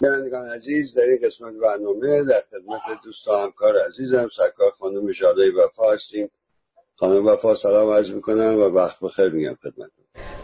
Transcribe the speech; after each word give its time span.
بینندگان 0.00 0.48
عزیز 0.48 0.94
در 0.94 1.02
این 1.02 1.18
قسمت 1.22 1.54
برنامه 1.54 2.24
در 2.24 2.42
خدمت 2.50 2.80
دوست 3.04 3.28
و 3.28 3.32
همکار 3.32 3.74
عزیزم 3.88 4.28
سرکار 4.36 4.70
خانم 4.70 5.12
جاده 5.12 5.52
وفا 5.52 5.92
هستیم. 5.92 6.30
خانم 6.96 7.26
وفا 7.26 7.54
سلام 7.54 7.90
عرض 7.90 8.12
می‌کنم 8.12 8.58
و 8.58 8.62
وقت 8.62 9.00
بخیر 9.00 9.28
میگم 9.28 9.58
خدمت 9.62 9.90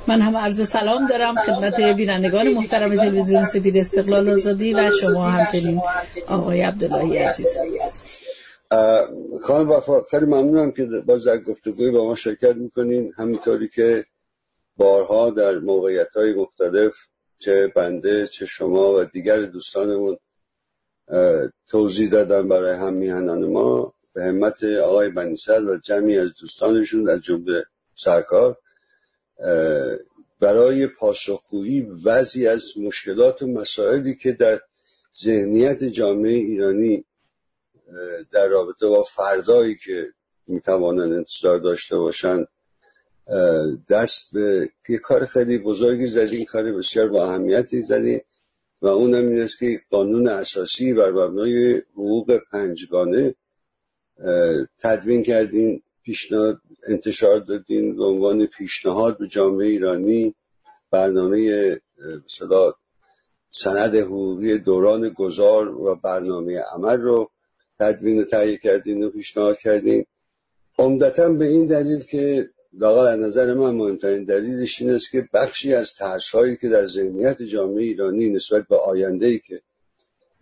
من 0.09 0.21
هم 0.21 0.37
عرض 0.37 0.69
سلام 0.69 1.07
دارم 1.07 1.35
خدمت 1.35 1.81
بینندگان 1.81 2.53
محترم 2.53 2.97
تلویزیون 2.97 3.45
سپید 3.45 3.77
استقلال 3.77 4.31
آزادی 4.31 4.75
و 4.75 4.91
شما 5.01 5.31
همچنین 5.31 5.81
آقای 6.29 6.63
عبداللهی 6.63 7.19
عزیز. 7.19 7.57
خانم 9.43 9.71
وفا 9.71 10.03
خیلی 10.03 10.27
ممنونم 10.27 10.73
که 10.73 10.85
باز 10.85 11.27
در 11.27 11.39
گفتگوی 11.39 11.91
با 11.91 12.05
ما 12.05 12.15
شرکت 12.15 12.57
می‌کنین. 12.57 13.13
همینطوری 13.17 13.69
که 13.69 14.05
بارها 14.77 15.31
در 15.31 15.59
موقعیت 15.59 16.09
های 16.17 16.35
مختلف 16.35 16.95
چه 17.39 17.67
بنده 17.67 18.27
چه 18.27 18.47
شما 18.47 18.95
و 18.95 19.05
دیگر 19.05 19.43
دوستانمون 19.43 20.19
توضیح 21.69 22.11
دادن 22.11 22.49
برای 22.49 22.75
هم 22.75 22.95
میهنان 22.95 23.45
ما. 23.45 23.95
به 24.13 24.25
همت 24.25 24.65
آقای 24.65 25.09
بنیسل 25.09 25.69
و 25.69 25.79
جمعی 25.79 26.19
از 26.19 26.31
دوستانشون 26.41 27.09
از 27.09 27.21
جمله 27.21 27.65
سرکار 27.95 28.59
برای 30.41 30.87
پاسخگویی 30.87 31.83
وضعی 32.05 32.47
از 32.49 32.79
مشکلات 32.79 33.43
و 33.43 33.47
مسائلی 33.47 34.15
که 34.15 34.33
در 34.33 34.61
ذهنیت 35.23 35.85
جامعه 35.85 36.33
ایرانی 36.33 37.05
در 38.33 38.49
رابطه 38.49 38.87
با 38.87 39.03
فردایی 39.03 39.77
که 39.77 40.13
می‌توانند 40.47 41.13
انتظار 41.13 41.59
داشته 41.59 41.97
باشند 41.97 42.49
دست 43.89 44.33
به 44.33 44.71
یه 44.89 44.99
کار 44.99 45.25
خیلی 45.25 45.59
بزرگی 45.59 46.07
زدیم 46.07 46.45
کار 46.45 46.73
بسیار 46.73 47.09
با 47.09 47.25
اهمیتی 47.25 47.83
زدیم 47.83 48.21
و 48.83 48.87
اونم 48.87 49.29
این 49.29 49.41
است 49.41 49.59
که 49.59 49.81
قانون 49.91 50.29
اساسی 50.29 50.93
بر 50.93 51.11
مبنای 51.11 51.83
حقوق 51.93 52.41
پنجگانه 52.53 53.35
تدوین 54.79 55.23
کردیم 55.23 55.83
پیشنهاد 56.03 56.61
انتشار 56.89 57.41
دادیم 57.41 57.97
به 57.97 58.05
عنوان 58.05 58.47
پیشنهاد 58.47 59.19
به 59.19 59.29
جامعه 59.29 59.67
ایرانی 59.67 60.35
برنامه 60.91 61.81
مثلا 62.25 62.73
سند 63.51 63.95
حقوقی 63.95 64.59
دوران 64.59 65.09
گذار 65.09 65.81
و 65.81 65.95
برنامه 65.95 66.59
عمل 66.59 67.01
رو 67.01 67.31
تدوین 67.81 68.21
و 68.21 68.25
تهیه 68.25 68.57
کردیم 68.57 69.01
و 69.01 69.09
پیشنهاد 69.09 69.59
کردیم 69.59 70.07
عمدتا 70.79 71.29
به 71.29 71.47
این 71.47 71.67
دلیل 71.67 72.05
که 72.05 72.51
لاغر 72.79 73.07
از 73.07 73.19
نظر 73.19 73.55
من 73.55 73.71
مهمترین 73.71 74.25
دلیلش 74.25 74.81
این 74.81 74.91
است 74.91 75.11
که 75.11 75.29
بخشی 75.33 75.75
از 75.75 75.95
ترس 75.95 76.31
هایی 76.31 76.57
که 76.57 76.69
در 76.69 76.87
ذهنیت 76.87 77.43
جامعه 77.43 77.85
ایرانی 77.85 78.29
نسبت 78.29 78.69
به 78.69 78.77
آینده 78.77 79.27
ای 79.27 79.39
که 79.39 79.63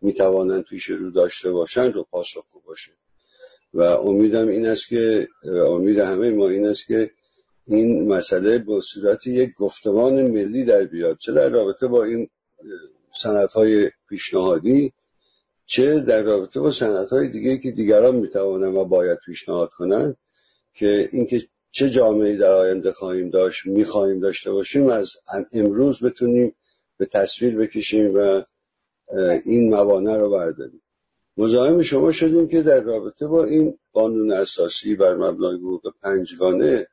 می‌توانند 0.00 0.64
پیش 0.64 0.84
رو 0.84 1.10
داشته 1.10 1.50
باشند 1.50 1.94
رو 1.94 2.06
پاسخگو 2.10 2.60
باشه. 2.66 2.92
و 3.74 3.80
امیدم 3.82 4.48
این 4.48 4.66
است 4.66 4.88
که 4.88 5.28
امید 5.44 5.98
همه 5.98 6.30
ما 6.30 6.48
این 6.48 6.66
است 6.66 6.86
که 6.86 7.10
این 7.66 8.08
مسئله 8.08 8.58
به 8.58 8.80
صورت 8.80 9.26
یک 9.26 9.54
گفتمان 9.54 10.22
ملی 10.22 10.64
در 10.64 10.84
بیاد. 10.84 11.18
چه 11.18 11.32
در 11.32 11.48
رابطه 11.48 11.86
با 11.86 12.04
این 12.04 12.28
های 13.54 13.90
پیشنهادی 14.08 14.92
چه 15.66 16.00
در 16.00 16.22
رابطه 16.22 16.60
با 16.60 16.72
های 17.10 17.28
دیگه 17.28 17.58
که 17.58 17.70
دیگران 17.70 18.16
می‌توانند 18.16 18.74
و 18.74 18.84
باید 18.84 19.18
پیشنهاد 19.26 19.70
کنند 19.70 20.16
که 20.74 21.08
اینکه 21.12 21.42
چه 21.76 21.90
جامعه 21.90 22.36
در 22.36 22.50
آینده 22.50 22.92
خواهیم 22.92 23.30
داشت 23.30 23.66
می‌خواهیم 23.66 24.20
داشته 24.20 24.52
باشیم 24.52 24.86
از 24.86 25.12
امروز 25.52 26.04
بتونیم 26.04 26.54
به 26.96 27.06
تصویر 27.06 27.56
بکشیم 27.56 28.14
و 28.14 28.42
این 29.44 29.70
موانع 29.70 30.16
رو 30.16 30.30
برداریم. 30.30 30.82
مزاحم 31.36 31.82
شما 31.82 32.12
شدیم 32.12 32.48
که 32.48 32.62
در 32.62 32.80
رابطه 32.80 33.26
با 33.26 33.44
این 33.44 33.78
قانون 33.92 34.32
اساسی 34.32 34.94
بر 34.94 35.14
مبنای 35.14 35.56
حقوق 35.56 35.94
پنجگانه 36.02 36.86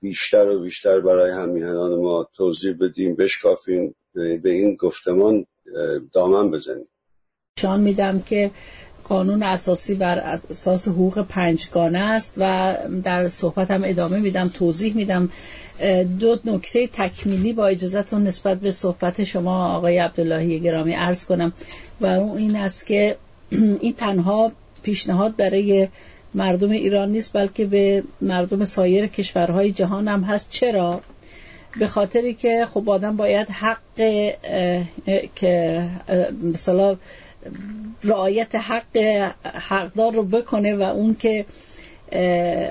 بیشتر 0.00 0.50
و 0.50 0.60
بیشتر 0.60 1.00
برای 1.00 1.30
همیهنان 1.30 1.94
ما 1.94 2.28
توضیح 2.34 2.76
بدیم 2.80 3.14
بشکافیم 3.14 3.94
به 4.14 4.50
این 4.50 4.76
گفتمان 4.76 5.46
دامن 6.12 6.50
بزنیم. 6.50 6.88
شان 7.58 7.80
میدم 7.80 8.20
که 8.20 8.50
قانون 9.08 9.42
اساسی 9.42 9.94
بر 9.94 10.18
اساس 10.18 10.88
حقوق 10.88 11.22
پنجگانه 11.22 11.98
است 11.98 12.34
و 12.36 12.76
در 13.04 13.28
صحبتم 13.28 13.82
ادامه 13.84 14.18
میدم 14.18 14.48
توضیح 14.48 14.94
میدم. 14.94 15.28
دو 16.20 16.38
نکته 16.44 16.86
تکمیلی 16.86 17.52
با 17.52 17.66
اجازهتون 17.66 18.24
نسبت 18.24 18.60
به 18.60 18.70
صحبت 18.70 19.24
شما 19.24 19.74
آقای 19.74 19.98
عبداللهی 19.98 20.60
گرامی 20.60 20.92
عرض 20.92 21.24
کنم 21.24 21.52
و 22.00 22.06
اون 22.06 22.38
این 22.38 22.56
است 22.56 22.86
که 22.86 23.16
این 23.80 23.92
تنها 23.92 24.52
پیشنهاد 24.82 25.36
برای 25.36 25.88
مردم 26.34 26.70
ایران 26.70 27.10
نیست 27.10 27.32
بلکه 27.32 27.64
به 27.64 28.02
مردم 28.20 28.64
سایر 28.64 29.06
کشورهای 29.06 29.72
جهان 29.72 30.08
هم 30.08 30.22
هست. 30.22 30.50
چرا؟ 30.50 31.00
به 31.78 31.86
خاطری 31.86 32.34
که 32.34 32.66
خب 32.74 32.90
آدم 32.90 33.16
باید 33.16 33.48
حق 33.48 33.78
که 35.34 35.82
مثلا 36.42 36.96
رعایت 38.04 38.54
حق 38.54 38.96
حقدار 39.44 40.12
رو 40.12 40.22
بکنه 40.22 40.74
و 40.74 40.82
اون 40.82 41.16
که 41.20 41.44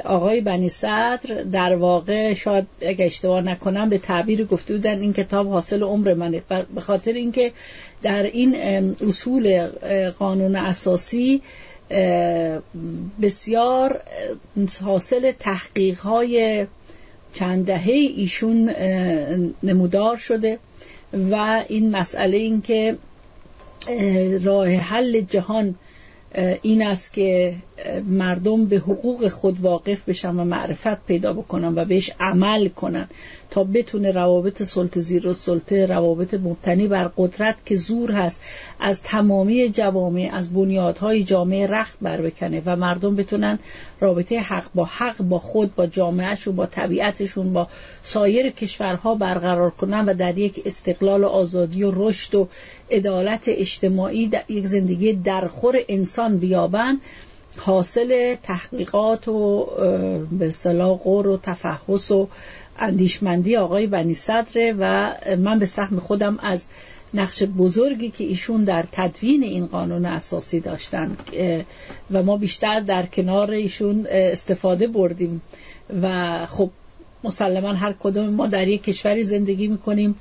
آقای 0.05 0.41
بنی 0.41 0.69
صدر 0.69 1.43
در 1.51 1.75
واقع 1.75 2.33
شاید 2.33 2.67
اگه 2.81 3.05
اشتباه 3.05 3.41
نکنم 3.41 3.89
به 3.89 3.97
تعبیر 3.97 4.45
گفته 4.45 4.73
بودن 4.73 4.99
این 4.99 5.13
کتاب 5.13 5.47
حاصل 5.47 5.83
عمر 5.83 6.13
منه. 6.13 6.43
به 6.75 6.81
خاطر 6.81 7.13
اینکه 7.13 7.51
در 8.03 8.23
این 8.23 8.55
اصول 9.07 9.67
قانون 10.19 10.55
اساسی 10.55 11.41
بسیار 13.21 14.01
حاصل 14.83 15.31
تحقیق 15.31 15.99
های 15.99 16.67
چند 17.33 17.65
دهه 17.65 17.93
ایشون 18.15 18.69
نمودار 19.63 20.17
شده 20.17 20.59
و 21.31 21.63
این 21.67 21.91
مسئله 21.91 22.37
این 22.37 22.61
که 22.61 22.97
راه 24.43 24.67
حل 24.67 25.21
جهان 25.21 25.75
این 26.61 26.87
است 26.87 27.13
که 27.13 27.55
مردم 28.07 28.65
به 28.65 28.77
حقوق 28.77 29.27
خود 29.27 29.61
واقف 29.61 30.09
بشن 30.09 30.35
و 30.35 30.43
معرفت 30.43 31.05
پیدا 31.05 31.33
بکنن 31.33 31.75
و 31.75 31.85
بهش 31.85 32.11
عمل 32.19 32.67
کنن 32.67 33.07
تا 33.49 33.63
بتونه 33.63 34.11
روابط 34.11 34.63
سلطه 34.63 35.01
زیر 35.01 35.27
و 35.27 35.33
سلطه 35.33 35.85
روابط 35.85 36.33
مبتنی 36.33 36.87
بر 36.87 37.11
قدرت 37.17 37.55
که 37.65 37.75
زور 37.75 38.11
هست 38.11 38.41
از 38.79 39.03
تمامی 39.03 39.69
جوامع 39.69 40.29
از 40.33 40.53
بنیادهای 40.53 41.23
جامعه 41.23 41.67
رخت 41.67 41.97
بر 42.01 42.21
بکنه 42.21 42.61
و 42.65 42.75
مردم 42.75 43.15
بتونن 43.15 43.59
رابطه 43.99 44.39
حق 44.39 44.65
با 44.75 44.85
حق 44.85 45.17
با 45.17 45.39
خود 45.39 45.75
با 45.75 45.87
جامعهشون 45.87 46.55
با 46.55 46.65
طبیعتشون 46.65 47.53
با 47.53 47.67
سایر 48.03 48.49
کشورها 48.49 49.15
برقرار 49.15 49.69
کنن 49.69 50.05
و 50.05 50.13
در 50.13 50.37
یک 50.37 50.61
استقلال 50.65 51.23
و 51.23 51.27
آزادی 51.27 51.83
و 51.83 51.91
رشد 51.95 52.35
و 52.35 52.47
عدالت 52.91 53.43
اجتماعی 53.47 54.27
در 54.27 54.43
یک 54.49 54.65
زندگی 54.65 55.13
درخور 55.13 55.77
انسان 55.89 56.37
بیابن 56.37 56.97
حاصل 57.57 58.35
تحقیقات 58.43 59.27
و 59.27 59.65
به 60.31 60.51
صلاح 60.51 60.97
قور 60.97 61.27
و 61.27 61.37
تفحص 61.37 62.11
و 62.11 62.27
اندیشمندی 62.79 63.55
آقای 63.55 63.87
بنی 63.87 64.13
صدره 64.13 64.75
و 64.79 65.13
من 65.37 65.59
به 65.59 65.65
سهم 65.65 65.99
خودم 65.99 66.39
از 66.41 66.67
نقش 67.13 67.43
بزرگی 67.43 68.09
که 68.09 68.23
ایشون 68.23 68.63
در 68.63 68.85
تدوین 68.91 69.43
این 69.43 69.65
قانون 69.65 70.05
اساسی 70.05 70.59
داشتن 70.59 71.17
و 72.11 72.23
ما 72.23 72.37
بیشتر 72.37 72.79
در 72.79 73.05
کنار 73.05 73.51
ایشون 73.51 74.07
استفاده 74.09 74.87
بردیم. 74.87 75.41
و 76.01 76.45
خب 76.45 76.69
مسلما 77.23 77.73
هر 77.73 77.95
کدوم 77.99 78.29
ما 78.29 78.47
در 78.47 78.67
یک 78.67 78.83
کشوری 78.83 79.23
زندگی 79.23 79.67
می‌کنیم 79.67 80.15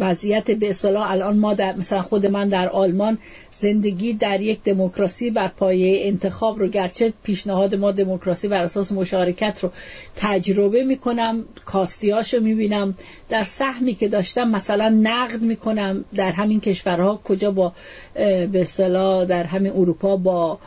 وضعیت 0.00 0.50
به 0.50 0.68
اصطلاح 0.68 1.10
الان 1.10 1.38
ما 1.38 1.54
در 1.54 1.76
مثلا 1.76 2.02
خود 2.02 2.26
من 2.26 2.48
در 2.48 2.68
آلمان 2.68 3.18
زندگی 3.52 4.12
در 4.12 4.40
یک 4.40 4.62
دموکراسی 4.62 5.30
بر 5.30 5.48
پایه 5.48 6.06
انتخاب 6.06 6.58
رو 6.58 6.68
گرچه 6.68 7.12
پیشنهاد 7.22 7.74
ما 7.74 7.92
دموکراسی 7.92 8.48
بر 8.48 8.62
اساس 8.62 8.92
مشارکت 8.92 9.60
رو 9.62 9.70
تجربه 10.16 10.84
می‌کنم 10.84 11.44
کاستیاشو 11.64 12.40
می‌بینم 12.40 12.94
در 13.28 13.44
سهمی 13.44 13.94
که 13.94 14.08
داشتم 14.08 14.50
مثلا 14.50 14.88
نقد 14.88 15.42
می‌کنم 15.42 16.04
در 16.14 16.30
همین 16.30 16.60
کشورها 16.60 17.20
کجا 17.24 17.50
با 17.50 17.72
به 18.14 18.50
اصطلاح 18.60 19.24
در 19.24 19.44
همین 19.44 19.72
اروپا 19.72 20.16
با 20.16 20.58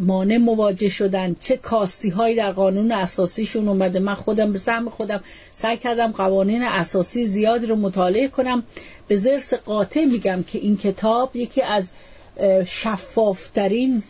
مانع 0.00 0.36
مواجه 0.36 0.88
شدن 0.88 1.36
چه 1.40 1.56
کاستی 1.56 2.08
هایی 2.08 2.36
در 2.36 2.52
قانون 2.52 2.92
اساسیشون 2.92 3.68
اومده. 3.68 3.98
من 3.98 4.14
خودم 4.14 4.52
به 4.52 4.58
سهم 4.58 4.90
خودم 4.90 5.20
سعی 5.52 5.76
کردم 5.76 6.12
قوانین 6.12 6.62
اساسی 6.62 7.26
زیادی 7.26 7.66
رو 7.66 7.76
مطالعه 7.76 8.28
کنم. 8.28 8.62
به 9.08 9.16
زرس 9.16 9.54
قاطع 9.54 10.04
میگم 10.04 10.44
که 10.46 10.58
این 10.58 10.76
کتاب 10.76 11.36
یکی 11.36 11.62
از 11.62 11.92
شفافترین 12.66 14.02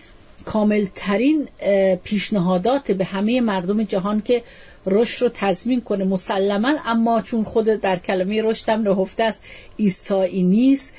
کاملترین 0.44 1.48
پیشنهادات 2.04 2.92
به 2.92 3.04
همه 3.04 3.40
مردم 3.40 3.82
جهان 3.82 4.20
که 4.20 4.42
رشد 4.86 5.22
رو 5.22 5.30
تضمین 5.34 5.80
کنه. 5.80 6.04
مسلما 6.04 6.74
اما 6.86 7.20
چون 7.20 7.44
خود 7.44 7.66
در 7.66 7.98
کلمه 7.98 8.42
رشدم 8.42 8.82
نهفته 8.82 9.24
است 9.24 9.42
ایستایی 9.76 10.42
نیست. 10.42 10.94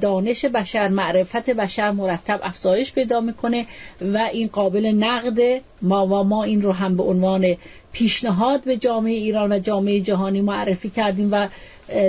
دانش 0.00 0.44
بشر 0.44 0.88
معرفت 0.88 1.50
بشر 1.50 1.90
مرتب 1.90 2.40
افزایش 2.42 2.92
پیدا 2.92 3.20
می‌کنه 3.20 3.66
و 4.00 4.18
این 4.32 4.48
قابل 4.48 4.86
نقد 4.86 5.38
ما 5.82 6.06
و 6.06 6.24
ما 6.24 6.44
این 6.44 6.62
رو 6.62 6.72
هم 6.72 6.96
به 6.96 7.02
عنوان 7.02 7.56
پیشنهاد 7.92 8.64
به 8.64 8.76
جامعه 8.76 9.14
ایران 9.14 9.52
و 9.52 9.58
جامعه 9.58 10.00
جهانی 10.00 10.40
معرفی 10.40 10.90
کردیم 10.90 11.28
و 11.32 11.48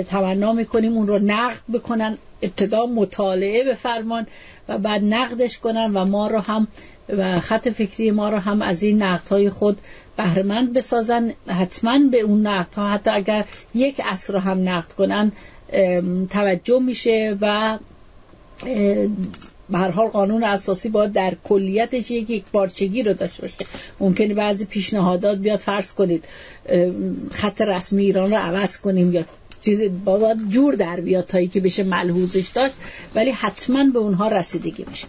تمنا 0.02 0.52
می‌کنیم 0.52 0.92
اون 0.92 1.06
رو 1.06 1.18
نقد 1.18 1.60
بکنن 1.74 2.18
ابتدا 2.42 2.86
مطالعه 2.86 3.64
بفرمان 3.64 4.26
و 4.68 4.78
بعد 4.78 5.04
نقدش 5.04 5.58
کنن 5.58 5.92
و 5.94 6.04
ما 6.04 6.26
رو 6.26 6.38
هم 6.38 6.68
و 7.08 7.40
خط 7.40 7.68
فکری 7.68 8.10
ما 8.10 8.28
رو 8.28 8.38
هم 8.38 8.62
از 8.62 8.82
این 8.82 9.02
نقدهای 9.02 9.50
خود 9.50 9.78
بهرمند 10.16 10.72
بسازن. 10.72 11.32
حتما 11.48 11.98
به 12.10 12.20
اون 12.20 12.46
نقدها 12.46 12.88
حتی 12.88 13.10
اگر 13.10 13.44
یک 13.74 14.00
اصر 14.04 14.32
رو 14.32 14.38
هم 14.38 14.68
نقد 14.68 14.92
کنن 14.92 15.32
توجه 16.30 16.78
میشه 16.78 17.36
و 17.40 17.78
به 19.70 19.78
هر 19.78 19.90
حال 19.90 20.08
قانون 20.08 20.44
اساسی 20.44 20.88
باید 20.88 21.12
در 21.12 21.32
کلیتش 21.44 22.10
یک 22.10 22.30
یک 22.30 22.44
بارچگی 22.52 23.02
رو 23.02 23.14
داشته 23.14 23.42
باشه. 23.42 23.54
ممکنه 24.00 24.34
بعضی 24.34 24.64
پیشنهادات 24.64 25.38
بیاد 25.38 25.58
فرض 25.58 25.92
کنید 25.92 26.24
خط 27.32 27.60
رسمی 27.60 28.04
ایران 28.04 28.30
رو 28.30 28.36
عوض 28.36 28.76
کنیم 28.76 29.12
یا 29.12 29.24
چیز 29.62 29.82
باید 30.04 30.48
جور 30.48 30.74
در 30.74 31.00
بیاد 31.00 31.26
تایی 31.26 31.48
که 31.48 31.60
بشه 31.60 31.82
ملحوظش 31.82 32.48
داشت 32.48 32.74
ولی 33.14 33.30
حتما 33.30 33.84
به 33.84 33.98
اونها 33.98 34.28
رسیدگی 34.28 34.84
میشه. 34.90 35.06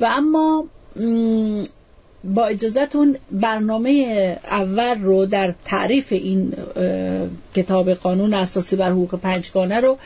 و 0.00 0.04
اما 0.10 0.64
با 2.24 2.46
اجازتون 2.46 3.16
برنامه 3.30 3.90
اول 4.44 5.00
رو 5.00 5.26
در 5.26 5.54
تعریف 5.64 6.12
این 6.12 6.52
کتاب 7.56 7.90
قانون 7.90 8.34
اساسی 8.34 8.76
بر 8.76 8.90
حقوق 8.90 9.14
پنجگانه 9.14 9.80
رو 9.80 9.98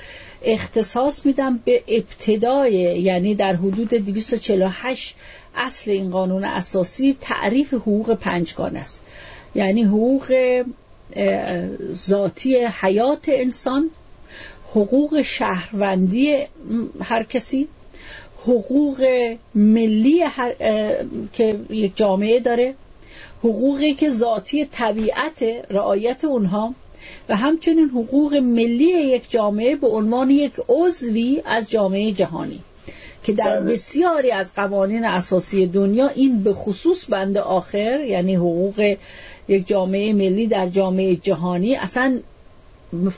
اختصاص 0.42 1.26
میدم 1.26 1.60
به 1.64 1.82
ابتدای 1.88 2.72
یعنی 3.02 3.34
در 3.34 3.56
حدود 3.56 3.88
248 3.88 5.16
اصل 5.56 5.90
این 5.90 6.10
قانون 6.10 6.44
اساسی 6.44 7.16
تعریف 7.20 7.74
حقوق 7.74 8.14
پنجگانه 8.14 8.78
است. 8.78 9.00
یعنی 9.54 9.82
حقوق 9.82 10.32
ذاتی 11.94 12.56
حیات 12.56 13.24
انسان 13.28 13.90
حقوق 14.70 15.22
شهروندی 15.22 16.38
هر 17.02 17.22
کسی 17.22 17.68
حقوق 18.46 19.06
ملی 19.54 20.22
که 21.32 21.60
یک 21.70 21.96
جامعه 21.96 22.40
داره 22.40 22.74
حقوقی 23.38 23.94
که 23.94 24.10
ذاتی 24.10 24.64
طبیعت 24.64 25.44
رعایت 25.70 26.24
اونها 26.24 26.74
و 27.28 27.36
همچنین 27.36 27.88
حقوق 27.88 28.34
ملی 28.34 28.84
یک 28.84 29.30
جامعه 29.30 29.76
به 29.76 29.86
عنوان 29.86 30.30
یک 30.30 30.52
عضوی 30.68 31.42
از 31.44 31.70
جامعه 31.70 32.12
جهانی 32.12 32.60
که 33.24 33.32
در 33.32 33.60
بله. 33.60 33.72
بسیاری 33.72 34.30
از 34.30 34.54
قوانین 34.54 35.04
اساسی 35.04 35.66
دنیا 35.66 36.08
این 36.08 36.42
به 36.42 36.52
خصوص 36.52 37.06
بند 37.08 37.38
آخر 37.38 38.00
یعنی 38.00 38.34
حقوق 38.34 38.96
یک 39.48 39.68
جامعه 39.68 40.12
ملی 40.12 40.46
در 40.46 40.68
جامعه 40.68 41.16
جهانی 41.16 41.76
اصلا 41.76 42.20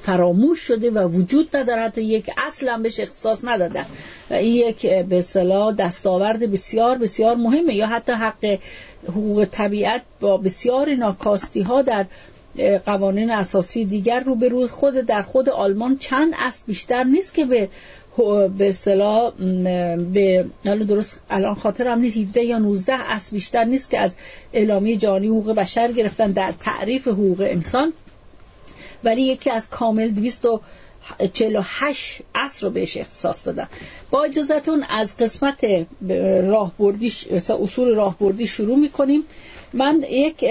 فراموش 0.02 0.60
شده 0.60 0.90
و 0.90 1.08
وجود 1.08 1.56
نداره. 1.56 1.82
حتی 1.82 2.02
یک 2.02 2.30
اصل 2.46 2.68
هم 2.68 2.82
بهش 2.82 3.00
اختصاص 3.00 3.44
ندادن 3.44 3.86
و 4.30 4.34
این 4.34 4.54
یک 4.54 4.86
به 4.86 5.18
اصطلاح 5.18 5.74
دستاورد 5.74 6.52
بسیار 6.52 6.98
بسیار 6.98 7.36
مهمه. 7.36 7.74
یا 7.74 7.86
حتی 7.86 8.12
حق 8.12 8.58
حقوق 9.08 9.44
طبیعت 9.50 10.02
با 10.20 10.36
بسیار 10.36 10.94
ناکاستی 10.94 11.60
ها 11.60 11.82
در 11.82 12.06
قوانین 12.86 13.30
اساسی 13.30 13.84
دیگر 13.84 14.20
رو 14.20 14.34
به 14.34 14.48
روز 14.48 14.70
خود 14.70 14.94
در 14.94 15.22
خود 15.22 15.48
آلمان 15.48 15.98
چند 15.98 16.32
اصل 16.38 16.62
بیشتر 16.66 17.04
نیست 17.04 17.34
که 17.34 17.44
به 17.44 17.68
به 18.58 18.68
اصطلاح 18.68 19.32
به 20.12 20.46
درست 20.64 21.20
الان 21.30 21.54
خاطرم 21.54 21.98
نیست 21.98 22.16
17 22.16 22.44
یا 22.44 22.58
19 22.58 22.92
اصل 22.92 23.36
بیشتر 23.36 23.64
نیست 23.64 23.90
که 23.90 23.98
از 23.98 24.16
اعلامیه 24.52 24.96
جهانی 24.96 25.26
حقوق 25.26 25.54
بشر 25.54 25.92
گرفتن 25.92 26.30
در 26.32 26.52
تعریف 26.60 27.08
حقوق 27.08 27.40
انسان. 27.40 27.92
ولی 29.04 29.22
یکی 29.22 29.50
از 29.50 29.70
کامل 29.70 30.08
248 30.08 32.20
اصل 32.34 32.66
رو 32.66 32.72
بهش 32.72 32.96
اختصاص 32.96 33.46
دادم 33.46 33.68
با 34.10 34.24
اجازتون 34.24 34.84
از 34.90 35.16
قسمت 35.16 35.86
راهبردی 36.46 37.12
اصول 37.60 37.94
راهبردی 37.94 38.46
شروع 38.46 38.78
می‌کنیم. 38.78 39.22
من 39.72 40.04
یک 40.10 40.44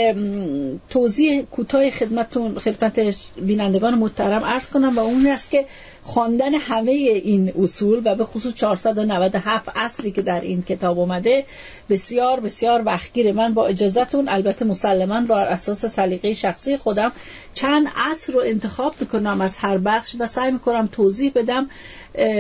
توضیح 0.90 1.42
کوتاه 1.42 1.90
خدمتون 1.90 2.60
خدمت 2.60 3.16
بینندگان 3.38 3.96
محترم 3.96 4.44
عرض 4.44 4.68
کنم 4.68 4.98
و 4.98 5.00
اون 5.00 5.28
است 5.28 5.52
که 5.52 5.66
خواندن 6.08 6.54
همه 6.54 6.92
این 6.92 7.54
اصول 7.60 8.02
و 8.06 8.16
به 8.16 8.26
خصوص 8.26 8.54
497 8.54 9.70
اصلی 9.76 10.12
که 10.12 10.22
در 10.22 10.42
این 10.42 10.64
کتاب 10.64 11.00
اومده 11.00 11.46
بسیار 11.90 12.40
بسیار 12.40 12.84
وقتگیره 12.86 13.32
من. 13.32 13.54
با 13.54 13.68
اجازهتون 13.68 14.30
البته 14.30 14.66
مسلما 14.66 15.22
بر 15.22 15.48
اساس 15.48 15.86
سلیقه 15.86 16.34
شخصی 16.34 16.78
خودم 16.78 17.12
چند 17.54 17.88
اصل 18.12 18.34
رو 18.34 18.42
انتخاب 18.46 18.96
می‌کنم 19.00 19.42
از 19.42 19.58
هر 19.58 19.78
بخش 19.78 20.16
و 20.20 20.28
سعی 20.28 20.52
می‌کنم 20.52 20.90
توضیح 20.92 21.32
بدم 21.36 21.70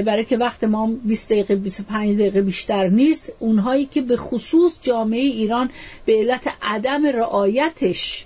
برای 0.06 0.26
که 0.26 0.38
وقت 0.38 0.64
ما 0.64 0.88
20 1.04 1.30
دقیقه 1.30 1.56
25 1.56 2.16
دقیقه 2.16 2.42
بیشتر 2.42 2.88
نیست. 2.88 3.32
اونهایی 3.40 3.86
که 3.86 4.02
به 4.02 4.18
خصوص 4.18 4.78
جامعه 4.82 5.22
ایران 5.22 5.70
به 6.06 6.14
علت 6.14 6.48
عدم 6.62 7.06
رعایتش 7.06 8.26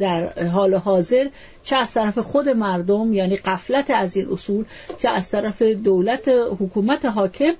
در 0.00 0.48
حال 0.48 0.74
حاضر 0.74 1.26
چه 1.64 1.76
از 1.76 1.94
طرف 1.94 2.18
خود 2.18 2.48
مردم 2.48 3.12
یعنی 3.12 3.36
قفلت 3.36 3.90
از 3.90 4.16
این 4.16 4.28
اصول 4.32 4.64
چه 4.98 5.08
از 5.08 5.30
طرف 5.30 5.62
دولت 5.62 6.28
حکومت 6.60 7.04
حاکم 7.04 7.52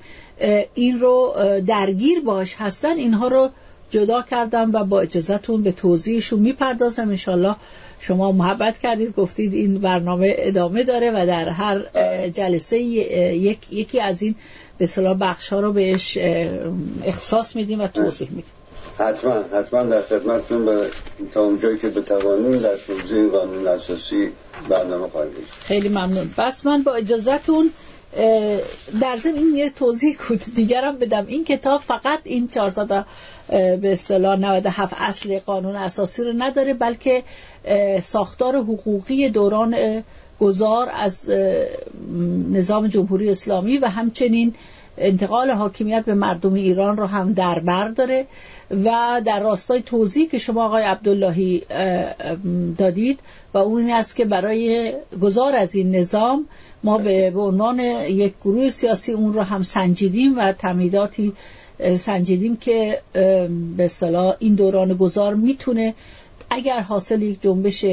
این 0.75 1.01
رو 1.01 1.35
درگیر 1.67 2.21
باش 2.21 2.55
هستن 2.59 2.97
اینها 2.97 3.29
رو 3.29 3.51
جدا 3.91 4.23
کردم 4.23 4.71
و 4.73 4.85
با 4.85 5.01
اجازهتون 5.01 5.62
به 5.62 5.73
توضیحشون 5.73 6.41
می‌پردازم. 6.41 7.09
انشالله 7.09 7.57
شما 8.01 8.33
محبت 8.33 8.79
کردید 8.79 9.15
گفتید 9.15 9.55
این 9.55 9.79
برنامه 9.79 10.35
ادامه 10.39 10.83
داره 10.83 11.11
و 11.11 11.27
در 11.27 11.49
هر 11.49 11.85
جلسه 12.29 12.79
یک، 12.79 13.73
یکی 13.73 14.01
از 14.01 14.23
این 14.23 14.35
به 14.79 14.87
صلاح 14.87 15.19
بخش 15.21 15.49
ها 15.49 15.61
رو 15.61 15.73
بهش 15.73 16.19
اختصاص 17.05 17.57
میدیم 17.57 17.81
و 17.81 17.87
توضیح 17.87 18.29
میدیم. 18.31 18.53
حتما 19.00 19.44
حتما 19.52 19.82
در 19.82 20.02
خدمتتون 20.02 20.64
به 20.64 20.87
تا 21.35 21.44
اونجایی 21.44 21.79
که 21.79 21.88
بتوانیم 21.88 22.58
در 22.58 22.76
توضیح 22.76 23.29
قانون 23.29 23.69
اساسی 23.69 24.32
برنامه 24.69 25.08
خواهیم 25.08 25.32
خیلی 25.61 25.88
ممنون. 25.88 26.35
بس 26.38 26.67
من 26.67 26.82
با 26.82 26.94
اجازهتون 26.94 27.70
در 29.00 29.17
ضمن 29.17 29.35
این 29.35 29.55
یه 29.55 29.70
توضیح 29.70 30.17
دیگرم 30.55 30.99
بدم. 30.99 31.26
این 31.26 31.45
کتاب 31.45 31.80
فقط 31.80 32.21
این 32.25 32.49
400 32.49 33.07
به 33.49 33.92
اصطلاح 33.92 34.38
97 34.38 34.95
اصل 34.97 35.38
قانون 35.38 35.76
اساسی 35.76 36.23
رو 36.23 36.33
نداره 36.38 36.75
بلکه 36.75 37.23
ساختار 38.02 38.57
حقوقی 38.57 39.28
دوران 39.28 40.02
گذار 40.40 40.90
از 40.95 41.30
نظام 42.52 42.87
جمهوری 42.87 43.30
اسلامی 43.30 43.78
و 43.78 43.87
همچنین 43.87 44.54
انتقال 45.00 45.50
حاکمیت 45.50 46.04
به 46.04 46.14
مردم 46.14 46.54
ایران 46.54 46.97
رو 46.97 47.07
هم 47.07 47.33
در 47.33 47.59
بر 47.59 47.88
داره 47.88 48.26
و 48.71 49.21
در 49.25 49.40
راستای 49.40 49.83
توضیح 49.83 50.28
که 50.28 50.38
شما 50.38 50.64
آقای 50.64 50.83
عبداللهی 50.83 51.62
دادید 52.78 53.21
و 53.54 53.59
اون 53.59 53.83
این 53.83 53.92
است 53.95 54.16
که 54.16 54.25
برای 54.25 54.92
گذار 55.23 55.57
از 55.57 55.75
این 55.75 55.97
نظام 55.97 56.47
ما 56.85 56.99
به 56.99 57.33
عنوان 57.37 57.80
یک 57.80 58.35
گروه 58.45 58.69
سیاسی 58.69 59.12
اون 59.12 59.33
رو 59.33 59.42
هم 59.42 59.62
سنجیدیم 59.62 60.38
و 60.38 60.52
تمیداتی 60.52 61.33
سنجیدیم 61.97 62.57
که 62.57 62.99
به 63.76 63.88
صلاح 63.88 64.37
این 64.38 64.54
دوران 64.54 64.95
گذار 64.95 65.35
می‌تونه 65.35 65.95
اگر 66.50 66.80
حاصل 66.80 67.23
یک 67.23 67.42
جنبش 67.42 67.85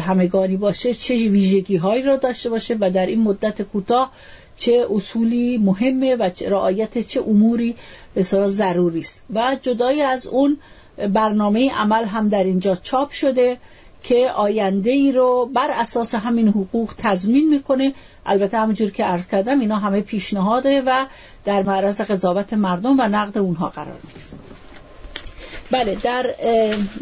همگانی 0.00 0.56
باشه 0.56 0.94
چه 0.94 1.14
ویژگی 1.14 1.76
هایی 1.76 2.02
را 2.02 2.16
داشته 2.16 2.50
باشه 2.50 2.76
و 2.80 2.90
در 2.90 3.06
این 3.06 3.22
مدت 3.22 3.62
کوتاه 3.62 4.10
چه 4.56 4.86
اصولی 4.90 5.58
مهمه 5.58 6.16
و 6.16 6.30
رعایت 6.46 6.98
چه 6.98 7.20
اموری 7.20 7.76
بسیار 8.16 8.48
ضروری 8.48 9.00
است. 9.00 9.24
و 9.34 9.56
جدای 9.62 10.02
از 10.02 10.26
اون 10.26 10.56
برنامه 11.12 11.70
عمل 11.74 12.04
هم 12.04 12.28
در 12.28 12.44
اینجا 12.44 12.74
چاپ 12.74 13.10
شده 13.10 13.56
که 14.02 14.30
آینده 14.30 14.90
ای 14.90 15.12
رو 15.12 15.50
بر 15.54 15.70
اساس 15.70 16.14
همین 16.14 16.48
حقوق 16.48 16.94
تضمین 16.98 17.48
می‌کنه. 17.48 17.94
البته 18.26 18.58
همونجور 18.58 18.90
که 18.90 19.04
عرض 19.04 19.26
کردم 19.26 19.60
اینا 19.60 19.76
همه 19.76 20.00
پیشنهاده 20.00 20.82
و 20.86 21.06
در 21.44 21.62
معرض 21.62 22.00
قضاوت 22.00 22.52
مردم 22.52 23.00
و 23.00 23.02
نقد 23.02 23.38
اونها 23.38 23.68
قرار 23.68 23.96
میده. 24.04 24.20
بله 25.70 25.94
در 25.94 26.34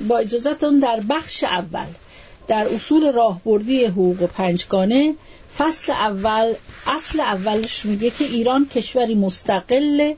با 0.08 0.18
اجازتون 0.18 0.78
در 0.78 1.00
بخش 1.08 1.44
اول 1.44 1.86
در 2.48 2.66
اصول 2.74 3.12
راهبردی 3.12 3.84
حقوق 3.84 4.26
پنجگانه 4.26 5.14
فصل 5.58 5.92
اول 5.92 6.54
اصل 6.86 7.20
اولش 7.20 7.86
میگه 7.86 8.10
که 8.10 8.24
ایران 8.24 8.66
کشوری 8.74 9.14
مستقل 9.14 10.14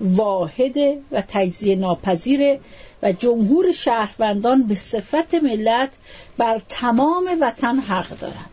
واحد 0.00 0.76
و 1.12 1.22
تجزیه 1.28 1.76
ناپذیره 1.76 2.60
و 3.02 3.12
جمهور 3.12 3.72
شهروندان 3.72 4.62
به 4.62 4.74
صفت 4.74 5.34
ملت 5.34 5.90
بر 6.38 6.62
تمام 6.68 7.28
وطن 7.40 7.76
حق 7.76 8.18
دارند. 8.18 8.50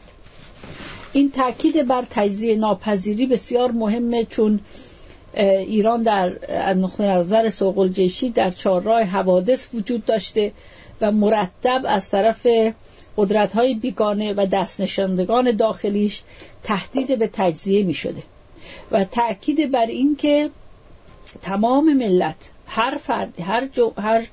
این 1.13 1.31
تاکید 1.31 1.87
بر 1.87 2.03
تجزیه 2.09 2.55
ناپذیری 2.55 3.25
بسیار 3.25 3.71
مهمه 3.71 4.25
چون 4.25 4.59
ایران 5.37 6.03
در 6.03 6.29
نقطه 6.73 7.03
نظر 7.03 7.49
سوقل 7.49 7.87
جیشی 7.87 8.29
در 8.29 8.51
چهارراه 8.51 9.03
حوادث 9.03 9.67
وجود 9.73 10.05
داشته 10.05 10.51
و 11.01 11.11
مرتب 11.11 11.81
از 11.87 12.09
طرف 12.09 12.47
قدرت 13.17 13.53
های 13.53 13.74
بیگانه 13.74 14.34
و 14.34 14.45
دستنشاندگان 14.51 15.51
داخلیش 15.51 16.22
تهدید 16.63 17.19
به 17.19 17.29
تجزیه 17.34 17.84
می 17.84 17.93
شده 17.93 18.24
و 18.91 19.03
تأکید 19.03 19.72
بر 19.72 19.86
این 19.86 20.15
که 20.15 20.50
تمام 21.41 21.93
ملت 21.93 22.36
هر 22.67 22.98
فردی 22.98 23.43
هر, 23.43 23.67
هر 23.98 24.24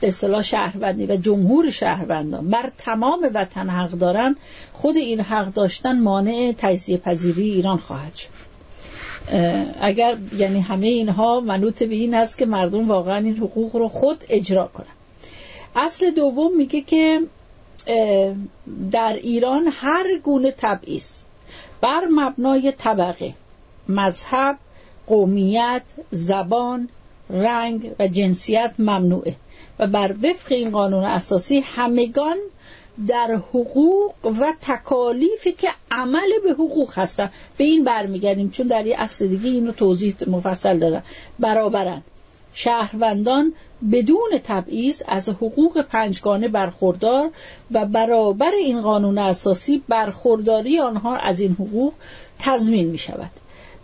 به 0.00 0.08
اصطلاح 0.08 0.42
شهروندی 0.42 1.06
و 1.06 1.16
جمهور 1.16 1.70
شهروندان 1.70 2.50
بر 2.50 2.72
تمام 2.78 3.30
وطن 3.34 3.68
حق 3.68 3.90
دارن 3.90 4.36
خود 4.72 4.96
این 4.96 5.20
حق 5.20 5.52
داشتن 5.52 6.00
مانع 6.00 6.54
تجزیه 6.58 6.96
پذیری 6.96 7.50
ایران 7.50 7.76
خواهد 7.76 8.14
شد. 8.14 8.28
اگر 9.80 10.16
یعنی 10.36 10.60
همه 10.60 10.86
اینها 10.86 11.40
منوط 11.40 11.82
به 11.82 11.94
این 11.94 12.14
است 12.14 12.38
که 12.38 12.46
مردم 12.46 12.88
واقعا 12.88 13.16
این 13.16 13.36
حقوق 13.36 13.76
رو 13.76 13.88
خود 13.88 14.24
اجرا 14.28 14.70
کنن. 14.74 14.86
اصل 15.76 16.10
دوم 16.10 16.56
میگه 16.56 16.80
که 16.80 17.20
در 18.90 19.12
ایران 19.12 19.68
هر 19.72 20.18
گونه 20.24 20.54
تبعیض 20.58 21.12
بر 21.80 22.00
مبنای 22.10 22.72
طبقه 22.72 23.34
مذهب 23.88 24.58
قومیت 25.06 25.82
زبان 26.10 26.88
رنگ 27.30 27.90
و 27.98 28.08
جنسیت 28.08 28.74
ممنوعه 28.78 29.36
و 29.78 29.86
بر 29.86 30.14
وفق 30.22 30.52
این 30.52 30.70
قانون 30.70 31.04
اساسی 31.04 31.60
همگان 31.60 32.36
در 33.08 33.40
حقوق 33.48 34.14
و 34.24 34.52
تکالیفی 34.60 35.52
که 35.52 35.68
عمل 35.90 36.28
به 36.44 36.52
حقوق 36.52 36.98
هستن. 36.98 37.30
به 37.56 37.64
این 37.64 37.84
برمیگردیم 37.84 38.50
چون 38.50 38.66
در 38.66 38.86
یه 38.86 38.96
اصل 38.98 39.26
دیگه 39.26 39.50
این 39.50 39.66
رو 39.66 39.72
توضیح 39.72 40.14
مفصل 40.26 40.78
دادن 40.78 41.02
برابرن. 41.38 42.02
شهروندان 42.54 43.52
بدون 43.92 44.30
تبعیض 44.44 45.02
از 45.08 45.28
حقوق 45.28 45.82
پنجگانه 45.82 46.48
برخوردار 46.48 47.30
و 47.70 47.86
برابر 47.86 48.50
این 48.60 48.80
قانون 48.80 49.18
اساسی 49.18 49.82
برخورداری 49.88 50.78
آنها 50.78 51.16
از 51.16 51.40
این 51.40 51.52
حقوق 51.52 51.92
تضمین 52.38 52.86
می 52.86 52.98
شود 52.98 53.30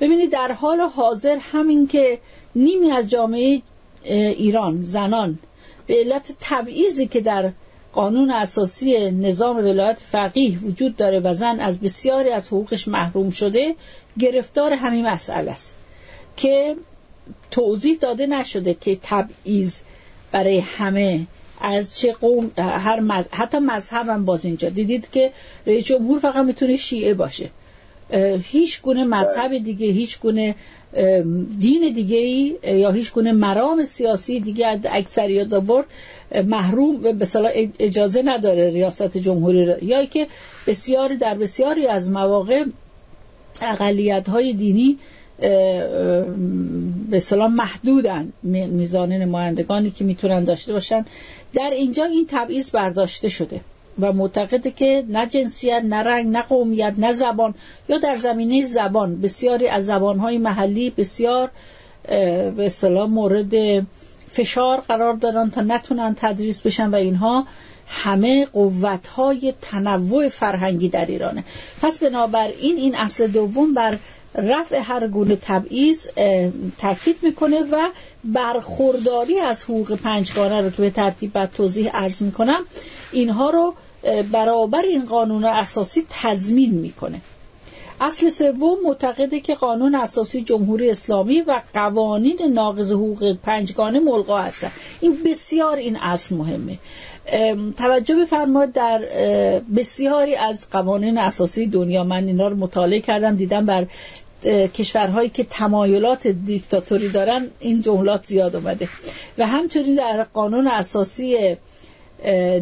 ببینید 0.00 0.32
در 0.32 0.52
حال 0.52 0.80
حاضر 0.80 1.38
همین 1.40 1.86
که 1.86 2.18
نیمی 2.54 2.90
از 2.90 3.10
جامعه 3.10 3.62
ایران 4.04 4.84
زنان 4.84 5.38
به 5.86 5.94
علت 5.94 6.32
تبعیضی 6.40 7.06
که 7.06 7.20
در 7.20 7.52
قانون 7.92 8.30
اساسی 8.30 9.10
نظام 9.10 9.56
ولایت 9.56 10.00
فقیه 10.00 10.58
وجود 10.58 10.96
داره 10.96 11.20
و 11.20 11.34
زن 11.34 11.60
از 11.60 11.80
بسیاری 11.80 12.30
از 12.30 12.48
حقوقش 12.48 12.88
محروم 12.88 13.30
شده 13.30 13.74
گرفتار 14.18 14.72
همین 14.72 15.06
مسئله 15.06 15.50
است 15.50 15.74
که 16.36 16.76
توضیح 17.50 17.98
داده 18.00 18.26
نشده 18.26 18.74
که 18.74 18.98
تبعیض 19.02 19.80
برای 20.32 20.58
همه 20.58 21.20
از 21.60 21.98
چه 21.98 22.12
قوم 22.12 22.50
هر 22.58 23.00
مذهب 23.00 23.30
حتی 23.32 23.58
مذهب 23.58 24.08
هم 24.08 24.24
باز 24.24 24.44
اینجا. 24.44 24.68
دیدید 24.68 25.08
که 25.12 25.32
رئیس 25.66 25.84
جمهور 25.84 26.18
فقط 26.18 26.44
می‌تونه 26.44 26.76
شیعه 26.76 27.14
باشه. 27.14 27.50
هیچ 28.42 28.82
گونه 28.82 29.04
مذهب 29.04 29.58
دیگه 29.58 29.86
هیچ 29.86 30.20
گونه 30.20 30.54
دین 31.58 31.92
دیگه 31.94 32.18
یا 32.76 32.90
هیچ 32.90 33.12
گونه 33.12 33.32
مرام 33.32 33.84
سیاسی 33.84 34.40
دیگه 34.40 34.66
از 34.66 34.80
اکثریت 34.84 35.52
آورد. 35.52 35.86
محروم 36.46 37.02
به 37.02 37.26
اجازه 37.78 38.22
نداره 38.22 38.70
ریاست 38.70 39.18
جمهوری 39.18 39.66
را 39.66 39.78
یا 39.84 40.04
که 40.04 40.26
بسیاری 40.66 41.16
در 41.16 41.34
بسیاری 41.34 41.86
از 41.86 42.10
مواقع 42.10 42.64
اقلیت 43.62 44.28
های 44.28 44.52
دینی 44.52 44.98
به 47.10 47.20
سلام 47.20 47.54
محدودن 47.54 48.32
میزان 48.42 49.12
نمایندگانی 49.12 49.90
که 49.90 50.04
می‌تونن 50.04 50.44
داشته 50.44 50.72
باشن. 50.72 51.04
در 51.52 51.70
اینجا 51.70 52.04
این 52.04 52.26
تبعیض 52.28 52.70
برداشته 52.70 53.28
شده 53.28 53.60
و 54.00 54.12
معتقده 54.12 54.70
که 54.70 55.04
نه 55.08 55.26
جنسیت 55.26 55.82
نه 55.84 55.96
رنگ 55.96 56.26
نه 56.26 56.42
قومیت 56.42 56.94
نه 56.98 57.12
زبان 57.12 57.54
یا 57.88 57.98
در 57.98 58.16
زمینه 58.16 58.64
زبان 58.64 59.20
بسیاری 59.20 59.68
از 59.68 59.86
زبانهای 59.86 60.38
محلی 60.38 60.90
بسیار 60.90 61.50
به 62.56 62.66
اصطلاح 62.66 63.08
مورد 63.08 63.52
فشار 64.28 64.80
قرار 64.80 65.14
دارن 65.14 65.50
تا 65.50 65.60
نتونن 65.60 66.14
تدریس 66.18 66.60
بشن 66.62 66.90
و 66.90 66.94
اینها 66.94 67.46
همه 67.86 68.46
قوتهای 68.46 69.54
تنوع 69.62 70.28
فرهنگی 70.28 70.88
در 70.88 71.06
ایرانه. 71.06 71.44
پس 71.82 71.98
بنابراین 71.98 72.76
این 72.76 72.94
اصل 72.94 73.26
دوم 73.26 73.74
بر 73.74 73.98
رفع 74.34 74.78
هر 74.78 75.08
گونه 75.08 75.36
تبعیض 75.42 76.08
تاکید 76.78 77.16
می‌کنه 77.22 77.60
و 77.60 77.88
برخورداری 78.24 79.38
از 79.38 79.64
حقوق 79.64 79.94
پنجگانه 79.94 80.60
رو 80.60 80.70
که 80.70 80.82
به 80.82 80.90
ترتیب 80.90 81.32
بعد 81.32 81.52
توضیح 81.52 81.90
عرض 81.90 82.22
می‌کنم 82.22 82.60
اینها 83.12 83.50
رو 83.50 83.74
برابر 84.32 84.82
این 84.82 85.04
قانون 85.04 85.44
اساسی 85.44 86.06
تضمین 86.10 86.70
می‌کنه. 86.70 87.20
اصل 88.00 88.28
سوم 88.28 88.76
معتقده 88.84 89.40
که 89.40 89.54
قانون 89.54 89.94
اساسی 89.94 90.42
جمهوری 90.42 90.90
اسلامی 90.90 91.40
و 91.40 91.62
قوانین 91.74 92.38
ناقض 92.52 92.92
حقوق 92.92 93.36
پنجگانه 93.42 94.00
ملغا 94.00 94.38
هستن 94.38 94.70
این 95.00 95.18
بسیار 95.26 95.76
این 95.76 95.96
اصل 95.96 96.36
مهمه. 96.36 96.78
توجه 97.76 98.14
بفرمایید 98.14 98.72
در 98.72 98.98
بسیاری 99.76 100.34
از 100.34 100.70
قوانین 100.70 101.18
اساسی 101.18 101.66
دنیا 101.66 102.04
من 102.04 102.26
اینا 102.26 102.48
رو 102.48 102.56
مطالعه 102.56 103.00
کردم 103.00 103.36
دیدم 103.36 103.66
بر 103.66 103.86
کشورهایی 104.74 105.28
که 105.28 105.44
تمایلات 105.44 106.26
دیکتاتوری 106.26 107.08
دارن 107.08 107.46
این 107.60 107.82
جملات 107.82 108.26
زیاد 108.26 108.56
اومده. 108.56 108.88
و 109.38 109.46
همچنین 109.46 109.94
در 109.94 110.22
قانون 110.22 110.68
اساسی 110.68 111.56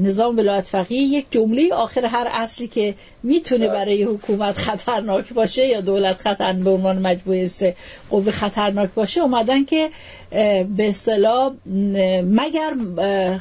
نظام 0.00 0.36
ولایت 0.36 0.68
فقیه 0.68 1.02
یک 1.02 1.26
جمله 1.30 1.74
آخر 1.74 2.04
هر 2.04 2.28
اصلی 2.30 2.68
که 2.68 2.94
می‌تونه 3.22 3.68
برای 3.68 4.02
حکومت 4.02 4.56
خطرناک 4.56 5.32
باشه 5.32 5.66
یا 5.66 5.80
دولت 5.80 6.16
خطر 6.16 6.52
به 6.52 6.70
عنوان 6.70 6.98
مجموعه 6.98 7.74
قوه 8.10 8.30
خطرناک 8.30 8.90
باشه 8.94 9.20
اومدن 9.20 9.64
که 9.64 9.90
به 10.76 10.88
اصطلاح 10.88 11.52
مگر 12.22 12.74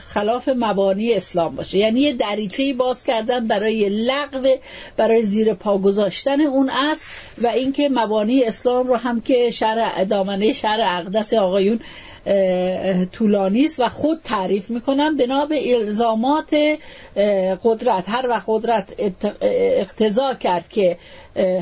خلاف 0.08 0.50
مبانی 0.56 1.14
اسلام 1.14 1.56
باشه. 1.56 1.78
یعنی 1.78 2.00
یه 2.00 2.14
دریچه 2.14 2.74
باز 2.74 3.04
کردن 3.04 3.48
برای 3.48 3.90
لغو 3.90 4.48
برای 4.98 5.24
زیر 5.24 5.54
پا 5.54 5.78
گذاشتن 5.78 6.42
اون 6.42 6.70
اصل 6.70 7.08
و 7.44 7.48
اینکه 7.48 7.90
مبانی 7.90 8.44
اسلام 8.44 8.88
رو 8.88 8.96
هم 8.96 9.22
که 9.22 9.50
شرع 9.50 10.04
دامنه 10.04 10.54
شرع 10.54 10.98
اقدس 10.98 11.34
آقایون 11.34 11.80
طولانی 13.12 13.66
است 13.66 13.80
و 13.80 13.88
خود 13.88 14.20
تعریف 14.24 14.70
می‌کنن 14.70 15.18
بنا 15.18 15.46
به 15.46 15.76
الزامات 15.76 16.56
قدرت. 17.64 18.10
هر 18.10 18.30
وقت 18.30 18.44
قدرت 18.48 18.94
اقتضا 19.42 20.34
کرد 20.34 20.70
که 20.70 20.98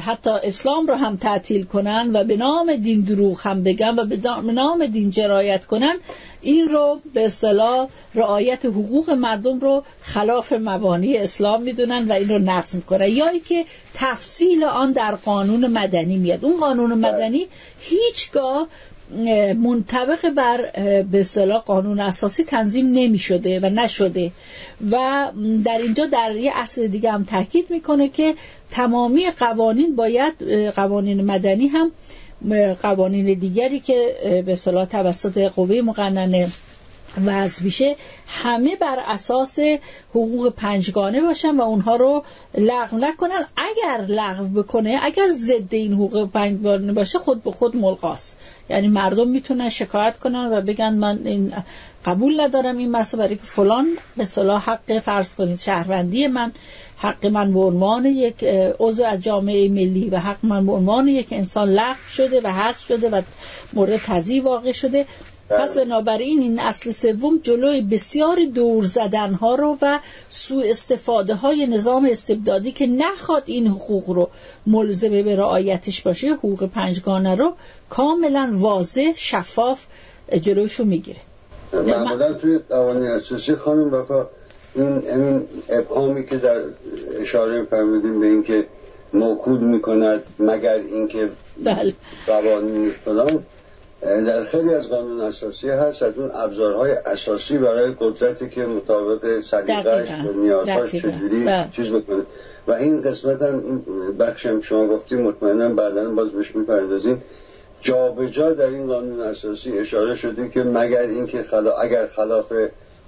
حتی 0.05 0.29
اسلام 0.29 0.87
رو 0.87 0.95
هم 0.95 1.17
تعطیل 1.17 1.63
کنن 1.63 2.09
و 2.13 2.23
به 2.23 2.37
نام 2.37 2.75
دین 2.75 3.01
دروغ 3.01 3.41
هم 3.43 3.63
بگن 3.63 3.95
و 3.99 4.05
به 4.05 4.51
نام 4.51 4.85
دین 4.85 5.11
جرایت 5.11 5.65
کنن 5.65 5.97
این 6.41 6.69
رو 6.69 6.99
به 7.13 7.25
اصطلاح 7.25 7.87
رعایت 8.15 8.65
حقوق 8.65 9.09
مردم 9.09 9.59
رو 9.59 9.83
خلاف 10.01 10.53
مبانی 10.53 11.17
اسلام 11.17 11.61
می‌دونن 11.61 12.07
و 12.07 12.13
این 12.13 12.29
رو 12.29 12.39
نقض 12.39 12.75
می‌کنن. 12.75 13.07
یا 13.07 13.27
ای 13.27 13.39
که 13.39 13.65
تفصیل 13.93 14.63
آن 14.63 14.91
در 14.91 15.15
قانون 15.15 15.67
مدنی 15.67 16.17
میاد. 16.17 16.45
اون 16.45 16.59
قانون 16.59 16.93
مدنی 16.93 17.47
هیچگاه 17.79 18.67
منطبق 19.57 20.29
بر 20.29 20.61
به 21.03 21.19
اصطلاح 21.19 21.61
قانون 21.61 21.99
اساسی 21.99 22.43
تنظیم 22.43 22.85
نمی 22.87 23.17
شده 23.19 23.59
و 23.59 23.65
نشده 23.65 24.31
و 24.91 25.27
در 25.65 25.77
اینجا 25.77 26.05
در 26.05 26.35
یه 26.35 26.51
اصل 26.55 26.87
دیگه 26.87 27.11
هم 27.11 27.23
تاکید 27.23 27.71
می‌کنه 27.71 28.09
که 28.09 28.35
تمامی 28.71 29.29
قوانین 29.29 29.95
باید 29.95 30.33
قوانین 30.75 31.21
مدنی 31.25 31.67
هم 31.67 31.91
قوانین 32.81 33.39
دیگری 33.39 33.79
که 33.79 34.15
به 34.45 34.53
اصطلاح 34.53 34.85
توسط 34.85 35.37
قوه 35.37 35.81
مقننه 35.81 36.47
وضع 37.25 37.63
میشه 37.63 37.95
همه 38.27 38.75
بر 38.75 38.99
اساس 39.07 39.59
حقوق 40.09 40.49
پنجگانه 40.49 41.21
باشن 41.21 41.57
و 41.57 41.61
اونها 41.61 41.95
رو 41.95 42.23
لغو 42.57 42.97
نکنن. 42.97 43.45
اگر 43.57 44.05
لغو 44.07 44.63
بکنه 44.63 44.99
اگر 45.03 45.27
ضد 45.31 45.73
این 45.73 45.93
حقوق 45.93 46.29
پنجگانه 46.29 46.93
باشه 46.93 47.19
خود 47.19 47.43
به 47.43 47.51
خود 47.51 47.75
ملغاست. 47.75 48.37
یعنی 48.69 48.87
مردم 48.87 49.27
می‌تونن 49.27 49.69
شکایت 49.69 50.17
کنن 50.17 50.51
و 50.51 50.61
بگن 50.61 50.93
من 50.93 51.19
این 51.25 51.53
قبول 52.05 52.41
ندارم 52.41 52.77
این 52.77 52.91
مسئله 52.91 53.23
برای 53.23 53.35
که 53.35 53.43
فلان 53.43 53.87
به 54.17 54.25
صلاح 54.25 54.69
حق 54.69 54.99
فرض 54.99 55.35
کنید 55.35 55.59
شهروندی 55.59 56.27
من 56.27 56.51
حق 56.97 57.25
من 57.25 57.53
به 57.53 57.59
عنوان 57.59 58.05
یک 58.05 58.43
عضو 58.79 59.03
از 59.03 59.21
جامعه 59.21 59.69
ملی 59.69 60.09
و 60.09 60.19
حق 60.19 60.37
من 60.43 60.65
به 60.65 60.71
عنوان 60.71 61.07
یک 61.07 61.27
انسان 61.31 61.69
لغو 61.69 62.09
شده 62.11 62.41
و 62.41 62.47
حذف 62.47 62.87
شده 62.87 63.09
و 63.09 63.21
مورد 63.73 63.97
تضییع 63.97 64.43
واقع 64.43 64.71
شده. 64.71 65.05
پس 65.59 65.75
بله. 65.75 65.85
بنابراین 65.85 66.39
این 66.39 66.59
اصل 66.59 66.91
سوم 66.91 67.39
جلوی 67.43 67.81
بسیار 67.81 68.37
دور 68.55 68.85
زدن 68.85 69.33
ها 69.33 69.55
رو 69.55 69.77
و 69.81 69.99
سوء 70.29 70.63
استفاده 70.69 71.35
های 71.35 71.67
نظام 71.67 72.07
استبدادی 72.11 72.71
که 72.71 72.87
نخواد 72.87 73.43
این 73.45 73.67
حقوق 73.67 74.09
رو 74.09 74.29
ملزمه 74.67 75.23
به 75.23 75.35
رعایتش 75.35 76.01
باشه 76.01 76.27
حقوق 76.27 76.65
پنجگانه 76.65 77.35
رو 77.35 77.53
کاملا 77.89 78.49
واضح 78.53 79.13
شفاف 79.15 79.85
جلوشو 80.41 80.83
می‌گیره 80.83 81.19
معمولا 81.73 82.33
توی 82.33 82.59
قوانین 82.69 83.07
اساسی 83.07 83.55
خانم 83.55 83.93
وفا 83.93 84.27
این 84.75 85.03
این 85.07 85.47
ابهامی 85.69 86.25
که 86.25 86.37
در 86.37 86.61
اشاره 87.21 87.63
فرمودیم 87.63 88.19
به 88.19 88.27
اینکه 88.27 88.65
موکول 89.13 89.59
می‌کند 89.59 90.23
مگر 90.39 90.73
اینکه 90.73 91.29
بله. 91.63 91.93
قوانین 92.27 92.89
فلان 92.89 93.43
در 94.03 94.43
خیلی 94.43 94.73
از 94.73 94.89
قانون 94.89 95.21
اساسی 95.21 95.69
هست 95.69 96.03
از 96.03 96.17
اون 96.17 96.31
ابزارهای 96.33 96.91
اساسی 96.91 97.57
برای 97.57 97.91
قدرتی 97.99 98.49
که 98.49 98.65
مطابق 98.65 99.39
سلیقه‌اش 99.39 100.09
و 100.09 100.33
نیازهاش 100.33 100.91
چجوری 100.91 101.45
بله. 101.45 101.69
چیز 101.71 101.91
بکنه. 101.91 102.23
و 102.67 102.71
این 102.71 103.01
قسمت 103.01 103.41
هم 103.41 103.59
این 103.59 103.83
بخش 104.17 104.45
هم 104.45 104.61
شما 104.61 104.87
گفتیم 104.87 105.21
مطمئنا 105.21 105.69
بعدا 105.69 106.09
باز 106.09 106.29
بهش 106.31 106.55
می‌پردازیم. 106.55 107.23
جابجا 107.81 108.53
در 108.53 108.65
این 108.65 108.87
قانون 108.87 109.19
اساسی 109.19 109.79
اشاره 109.79 110.15
شده 110.15 110.49
که 110.49 110.63
مگر 110.63 111.01
اینکه 111.01 111.43
خلا 111.43 111.71
اگر 111.71 112.07
خلاف 112.07 112.53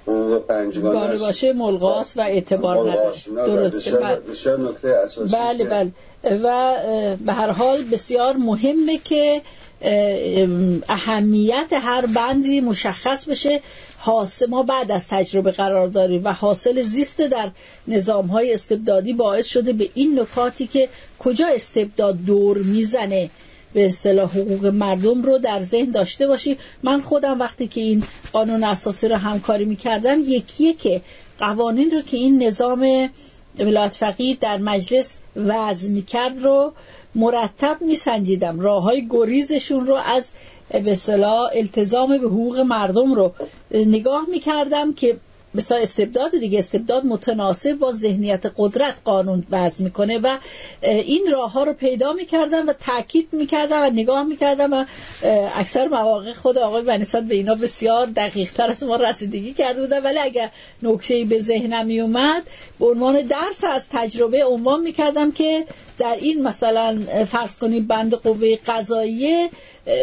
حقوق 0.08 0.48
پنجگانه 0.48 1.18
باشه 1.18 1.54
ملغاس 1.54 2.18
و 2.18 2.22
اعتبار 2.22 2.92
نداره. 2.92 3.14
درسته. 3.36 3.92
بله. 3.92 4.16
بسیار 4.16 4.60
نکته 4.60 4.88
اساسی 4.88 5.36
بله 5.36 5.64
بله. 5.64 5.92
و 6.44 6.76
به 7.26 7.34
هر 7.34 7.50
حال 7.50 7.84
بسیار 7.84 8.36
مهمه 8.36 8.98
که 8.98 9.42
اهمیت 10.90 11.74
هر 11.74 12.06
بندی 12.06 12.62
مشخص 12.62 13.30
بشه. 13.30 13.62
حاصل 13.98 14.50
ما 14.50 14.64
بعد 14.64 14.92
از 14.92 15.08
تجربه 15.08 15.52
قرار 15.52 15.88
داریم 15.88 16.22
و 16.24 16.34
حاصل 16.34 16.82
زیست 16.82 17.22
در 17.22 17.50
نظام 17.88 18.28
های 18.28 18.54
استبدادی 18.54 19.14
باعث 19.14 19.48
شده 19.48 19.74
به 19.74 19.90
این 19.94 20.20
نکاتی 20.20 20.68
که 20.68 20.90
کجا 21.20 21.48
استبداد 21.48 22.18
دور 22.26 22.58
می‌زنه 22.58 23.30
به 23.76 23.86
اصطلاح 23.86 24.30
حقوق 24.30 24.66
مردم 24.66 25.22
رو 25.22 25.38
در 25.38 25.64
ذهن 25.64 25.92
داشته 25.92 26.28
باشی. 26.28 26.58
من 26.84 27.02
خودم 27.02 27.40
وقتی 27.40 27.68
که 27.68 27.82
این 27.82 28.04
قانون 28.34 28.64
اساسی 28.64 29.08
رو 29.08 29.16
همکاری 29.16 29.66
می‌کردم 29.66 30.20
یکیه 30.20 30.74
که 30.74 31.02
قوانین 31.40 31.92
رو 31.92 32.02
که 32.02 32.18
این 32.18 32.44
نظام 32.44 33.10
ولایت 33.60 33.96
فقیه 33.96 34.38
در 34.42 34.58
مجلس 34.58 35.18
وضع 35.36 35.90
می‌کرد 35.92 36.44
رو 36.44 36.74
مرتب 37.16 37.78
میسنجیدم. 37.82 38.60
راه 38.60 38.84
های 38.84 39.08
گریزشون 39.10 39.88
رو 39.88 39.96
از 39.96 40.32
به 40.72 40.98
التزام 41.56 42.18
به 42.18 42.28
حقوق 42.28 42.60
مردم 42.60 43.14
رو 43.14 43.34
نگاه 43.72 44.26
می‌کردم 44.30 44.94
که 44.94 45.18
مثلا 45.56 45.78
استبداد 45.78 46.40
دیگه 46.40 46.60
استبداد 46.60 47.06
متناسب 47.06 47.74
با 47.74 47.92
ذهنیت 47.92 48.46
قدرت 48.58 49.02
قانون 49.06 49.44
وضع 49.52 49.84
می‌کنه 49.84 50.18
و 50.18 50.38
این 50.82 51.28
راه 51.32 51.52
ها 51.52 51.64
رو 51.64 51.74
پیدا 51.74 52.14
می‌کردم 52.14 52.68
و 52.68 52.74
تاکید 52.74 53.28
می‌کردم 53.32 53.82
و 53.82 53.90
نگاه 53.90 54.24
می‌کردم 54.24 54.74
و 54.74 54.86
اکثر 55.56 55.88
مواقع 55.88 56.34
خود 56.34 56.58
آقای 56.58 56.82
بنیساد 56.82 57.24
به 57.24 57.36
اینا 57.36 57.56
بسیار 57.56 58.06
دقیق 58.06 58.52
تر 58.52 58.72
از 58.72 58.84
ما 58.84 58.96
رسیدگی 58.96 59.54
کرده 59.54 59.82
بودن. 59.82 60.04
ولی 60.04 60.20
اگر 60.20 60.50
نکته 60.84 61.26
به 61.26 61.40
ذهنم 61.40 61.86
میومد 61.86 62.44
به 62.80 62.86
عنوان 62.86 63.22
درس 63.22 63.64
از 63.64 63.90
تجربه 63.90 64.46
عنوان 64.46 64.82
می‌کردم 64.82 65.32
که 65.32 65.66
در 65.98 66.18
این 66.22 66.44
مثلا 66.44 67.00
فرض 67.26 67.58
کنید 67.58 67.88
بند 67.88 68.14
قوه 68.14 68.56
قضاییه 68.68 69.50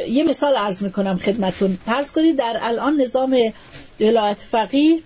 یه 0.09 0.25
مثال 0.25 0.55
عرض 0.55 0.83
می‌کنم 0.83 1.17
خدمتون. 1.17 1.79
فرض 1.87 2.13
کنید 2.13 2.37
در 2.37 2.59
الان 2.61 3.01
نظام 3.01 3.53
ولایت 4.01 4.39
فقیه 4.39 4.99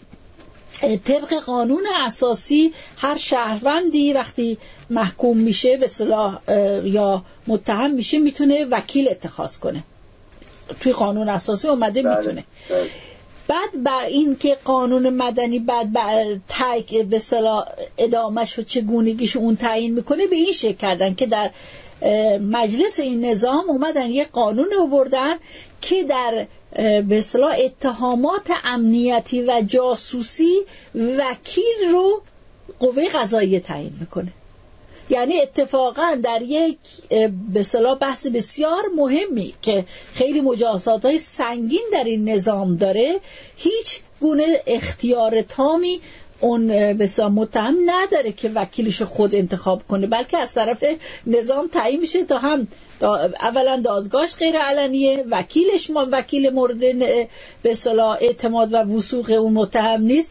طبق 0.81 1.35
قانون 1.35 1.85
اساسی 2.07 2.73
هر 2.97 3.17
شهروندی 3.17 4.13
وقتی 4.13 4.59
محکوم 4.91 5.37
میشه 5.37 5.77
به 5.77 5.87
صلاح 5.87 6.39
یا 6.85 7.23
متهم 7.47 7.91
میشه 7.91 8.19
می‌تونه 8.19 8.65
وکیل 8.65 9.09
اتخاذ 9.09 9.59
کنه 9.59 9.85
توی 10.81 10.93
قانون 10.93 11.29
اساسی 11.29 11.69
اومده 11.69 12.03
بله، 12.03 12.17
می‌تونه 12.17 12.45
بله. 12.71 12.87
بعد 13.49 13.83
بر 13.83 14.05
این 14.05 14.37
که 14.37 14.59
قانون 14.65 15.11
مدنی 15.11 15.59
بعد 15.59 15.89
تایک 16.49 17.03
به 17.03 17.19
صلاح 17.19 17.69
ادامش 17.99 18.59
و 18.59 18.63
چگونگیش 18.63 19.37
اون 19.37 19.57
تعیین 19.57 19.95
می‌کنه 19.95 20.27
به 20.27 20.37
این 20.37 20.53
شکل 20.53 20.73
کردن 20.73 21.15
که 21.15 21.27
در 21.27 21.51
مجلس 22.39 23.01
این 23.01 23.25
نظام 23.25 23.65
اومدن 23.69 24.11
یه 24.11 24.25
قانون 24.25 24.69
آوردن 24.81 25.37
که 25.81 26.05
در 26.05 26.47
به 26.77 27.19
اصطلاح 27.19 27.57
اتهامات 27.59 28.51
امنیتی 28.65 29.43
و 29.43 29.63
جاسوسی 29.67 30.61
وکیل 30.95 31.91
رو 31.93 32.23
قوه 32.79 33.09
قضایی 33.09 33.61
تعیین 33.61 33.93
می‌کنه. 34.01 34.33
یعنی 35.11 35.41
اتفاقا 35.41 36.15
در 36.23 36.43
یک 36.43 36.79
به 37.53 37.95
بحث 38.01 38.27
بسیار 38.27 38.83
مهمی 38.97 39.55
که 39.63 39.85
خیلی 40.15 40.41
مجازات 40.41 41.05
های 41.05 41.19
سنگین 41.19 41.85
در 41.93 42.05
این 42.05 42.29
نظام 42.29 42.77
داره 42.77 43.21
هیچ 43.57 44.01
گونه 44.21 44.63
اختیار 44.67 45.43
تامی 45.43 46.01
اون 46.41 46.69
بسیار 46.99 47.29
متهم 47.29 47.77
نداره 47.87 48.33
که 48.33 48.49
وکیلش 48.55 49.03
خود 49.03 49.35
انتخاب 49.35 49.83
کنه 49.89 50.07
بلکه 50.07 50.39
از 50.39 50.55
طرف 50.55 50.85
نظام 51.27 51.67
تعیین 51.67 52.01
میشه 52.01 52.25
تا 52.25 52.39
هم 52.39 52.69
اولا 53.41 53.81
دادگاهش 53.85 54.35
غیر 54.35 54.57
علنیه 54.59 55.25
وکیلش 55.31 55.91
ما 55.91 56.07
وکیل 56.13 56.51
مورد 56.51 56.81
به 57.63 57.75
صلاح 57.75 58.19
اعتماد 58.21 58.75
و 58.75 58.77
وسوق 58.77 59.31
اون 59.31 59.53
متهم 59.53 60.03
نیست. 60.03 60.31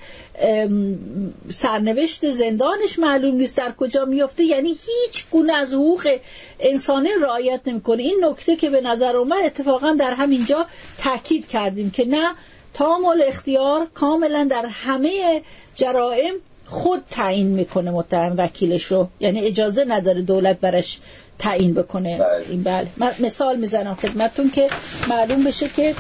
سرنوشت 1.50 2.30
زندانش 2.30 3.00
معلوم 3.00 3.36
نیست 3.36 3.58
در 3.58 3.72
کجا 3.72 4.06
میفته 4.06 4.44
یعنی 4.44 4.70
هیچ 4.70 5.26
گونه 5.32 5.54
از 5.54 5.74
حقوق 5.74 6.18
انسانی 6.60 7.10
رعایت 7.22 7.62
نمی‌کنه. 7.66 8.04
این 8.04 8.26
نکته 8.26 8.56
که 8.56 8.70
به 8.70 8.82
نظر 8.82 9.16
اومد 9.16 9.46
اتفاقا 9.46 9.96
در 10.00 10.14
همینجا 10.14 10.66
تاکید 10.98 11.48
کردیم 11.48 11.92
که 11.92 12.06
نه 12.06 12.32
تامل 12.76 13.24
اختیار 13.28 13.88
کاملا 13.94 14.48
در 14.52 14.66
همه 14.66 15.42
جرائم 15.76 16.34
خود 16.66 17.04
تعیین 17.12 17.48
می‌کنه 17.48 17.92
متهم 17.92 18.36
وکیلش 18.38 18.84
رو. 18.84 19.08
یعنی 19.20 19.42
اجازه 19.42 19.86
نداره 19.86 20.22
دولت 20.22 20.60
برش 20.60 21.00
تعیین 21.40 21.74
بکنه. 21.74 22.18
بله. 22.18 22.46
این 22.50 22.64
بله. 22.64 22.88
مثال 23.20 23.56
می‌زنم 23.58 23.96
خدمتتون 23.96 24.52
که 24.52 24.68
معلوم 25.10 25.44
بشه 25.44 25.70
که 25.70 25.96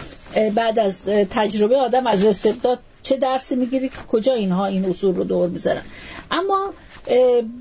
بعد 0.55 0.79
از 0.79 1.05
تجربه 1.05 1.77
آدم 1.77 2.07
از 2.07 2.25
استبداد 2.25 2.79
چه 3.03 3.17
درسی 3.17 3.55
می‌گیری 3.55 3.89
که 3.89 3.97
کجا 4.11 4.33
اینها 4.33 4.65
این 4.65 4.85
اصول 4.85 5.15
رو 5.15 5.23
دور 5.23 5.49
می‌ذارن. 5.49 5.81
اما 6.31 6.73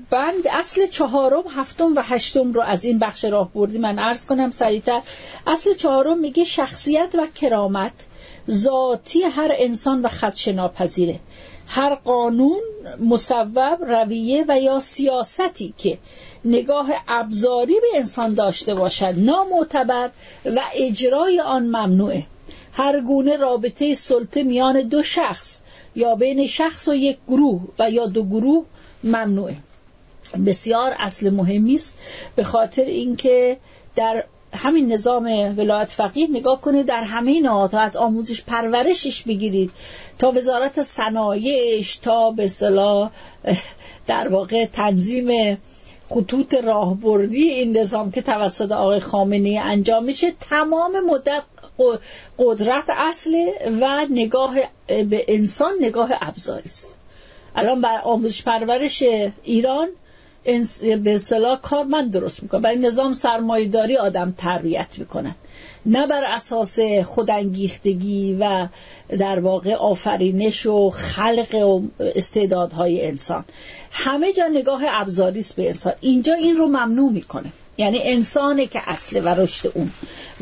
بند 0.09 0.47
اصل 0.51 0.85
چهارم 0.87 1.43
هفتم 1.55 1.95
و 1.95 2.01
هشتم 2.03 2.53
رو 2.53 2.61
از 2.61 2.85
این 2.85 2.99
بخش 2.99 3.25
راه 3.25 3.53
بردی 3.53 3.77
من 3.77 3.99
عرض 3.99 4.25
کنم 4.25 4.51
سریعتر. 4.51 5.01
اصل 5.47 5.73
چهارم 5.73 6.19
میگه 6.19 6.43
شخصیت 6.43 7.15
و 7.17 7.27
کرامت. 7.35 7.91
ذاتی 8.51 9.21
هر 9.21 9.51
انسان 9.55 10.01
و 10.01 10.07
خدش 10.07 10.47
ناپذیره 10.47 11.19
هر 11.67 11.95
قانون 11.95 12.61
مصوب 12.99 13.59
رویه 13.59 14.45
و 14.47 14.61
یا 14.61 14.79
سیاستی 14.79 15.73
که 15.77 15.97
نگاه 16.45 16.89
ابزاری 17.07 17.73
به 17.73 17.97
انسان 17.97 18.33
داشته 18.33 18.75
باشد 18.75 19.13
نامعتبر 19.17 20.09
و 20.45 20.61
اجرای 20.75 21.39
آن 21.39 21.63
ممنوعه. 21.63 22.23
هر 22.73 23.01
گونه 23.01 23.37
رابطه 23.37 23.93
سلطه 23.93 24.43
میان 24.43 24.81
دو 24.81 25.03
شخص 25.03 25.59
یا 25.95 26.15
بین 26.15 26.47
شخص 26.47 26.87
و 26.87 26.95
یک 26.95 27.17
گروه 27.27 27.61
و 27.79 27.91
یا 27.91 28.05
دو 28.05 28.23
گروه 28.23 28.65
ممنوعه. 29.03 29.55
بسیار 30.45 30.95
اصل 30.99 31.29
مهمی 31.29 31.75
است 31.75 31.97
به 32.35 32.43
خاطر 32.43 32.85
اینکه 32.85 33.57
در 33.95 34.23
همین 34.55 34.93
نظام 34.93 35.23
ولایت 35.57 35.91
فقیه 35.91 36.27
نگاه 36.31 36.61
کنید 36.61 36.85
در 36.85 37.03
همه 37.03 37.39
نهادها 37.39 37.79
از 37.79 37.97
آموزش 37.97 38.41
پرورشش 38.41 39.23
بگیرید 39.23 39.71
تا 40.19 40.31
وزارت 40.31 40.81
صنایعش 40.81 41.95
تا 41.95 42.31
به 42.31 42.47
صلاح 42.47 43.11
در 44.07 44.27
واقع 44.27 44.65
تنظیم 44.65 45.57
خطوط 46.09 46.53
راهبردی 46.53 47.49
این 47.49 47.77
نظام 47.77 48.11
که 48.11 48.21
توسط 48.21 48.71
آقای 48.71 48.99
خامنه 48.99 49.61
انجام 49.63 50.03
میشه 50.03 50.31
تمام 50.31 50.99
مدت 50.99 51.43
قدرت 52.39 52.89
اصل 52.89 53.35
و 53.81 54.05
نگاه 54.09 54.55
به 54.87 55.25
انسان 55.27 55.73
نگاه 55.81 56.09
ابزاری 56.21 56.65
است 56.65 56.95
الان 57.55 57.81
بر 57.81 58.01
آموزش 58.03 58.43
پرورش 58.43 59.03
ایران 59.43 59.89
به 61.03 61.15
اصطلاح 61.15 61.61
کارمند 61.61 62.11
درست 62.11 62.43
می‌کنن 62.43 62.61
برای 62.61 62.79
نظام 62.79 63.13
سرمایهداری 63.13 63.97
آدم 63.97 64.33
تربیت 64.37 64.99
می‌کنن 64.99 65.35
نه 65.85 66.07
بر 66.07 66.23
اساس 66.23 66.79
خودانگیختگی 67.05 68.37
و 68.39 68.67
در 69.17 69.39
واقع 69.39 69.73
آفرینش 69.73 70.65
و 70.65 70.89
خلق 70.89 71.55
و 71.55 71.81
استعدادهای 71.99 73.07
انسان. 73.07 73.45
همه 73.91 74.33
جا 74.33 74.47
نگاه 74.47 74.83
ابزاری 74.87 75.39
است 75.39 75.55
به 75.55 75.67
انسان. 75.67 75.93
اینجا 76.01 76.33
این 76.33 76.55
رو 76.55 76.67
ممنوع 76.67 77.11
می‌کنه. 77.11 77.51
یعنی 77.77 77.99
انسانه 78.03 78.67
که 78.67 78.81
اصله 78.85 79.21
و 79.21 79.27
رشد 79.27 79.71
اون. 79.75 79.91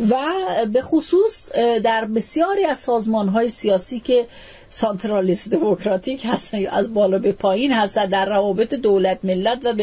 و 0.10 0.26
به 0.74 0.82
خصوص 0.82 1.50
در 1.84 2.06
بسیاری 2.06 2.66
از 2.66 2.80
سازمان 2.80 3.30
های 3.30 3.50
سیاسی 3.50 4.00
که 4.00 4.28
سانترالیست 4.76 5.52
دموکراتیک 5.52 6.26
هستن. 6.30 6.66
از 6.68 6.94
بالا 6.94 7.20
به 7.20 7.32
پایین 7.32 7.72
هستن 7.72 8.06
در 8.06 8.30
روابط 8.30 8.74
دولت 8.74 9.20
ملت 9.24 9.66
و 9.66 9.74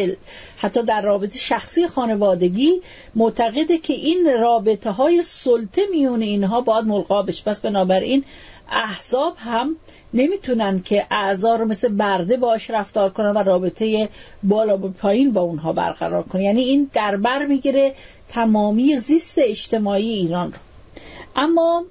حتی 0.57 0.83
در 0.83 1.03
رابطه 1.03 1.38
شخصی 1.38 1.87
خانوادگی. 1.87 2.81
معتقده 3.14 3.79
که 3.79 3.92
این 3.92 4.29
رابطه 4.40 4.90
های 4.90 5.22
سلطه 5.22 5.83
میون 5.90 6.22
اینها 6.22 6.61
باید 6.61 6.85
ملقا 6.85 7.22
بشه. 7.22 7.44
پس 7.44 7.61
بنابراین 7.61 8.24
احزاب 8.70 9.35
هم 9.38 9.76
نمی‌تونن 10.14 10.83
که 10.83 11.07
اعضا 11.11 11.57
رو 11.57 11.64
مثل 11.64 11.88
برده 11.88 12.37
باش 12.37 12.70
رفتار 12.70 13.11
کنن 13.11 13.31
و 13.31 13.38
رابطه 13.38 14.09
بالا 14.42 14.76
به 14.76 14.88
پایین 14.88 15.33
با 15.33 15.40
اونها 15.40 15.72
برقرار 15.72 16.22
کنن. 16.22 16.42
یعنی 16.42 16.61
این 16.61 16.90
دربر 16.92 17.46
می‌گیره 17.46 17.94
تمامی 18.29 18.96
زیست 18.96 19.38
اجتماعی 19.38 20.09
ایران 20.09 20.53
رو. 20.53 20.59
اما 21.37 21.85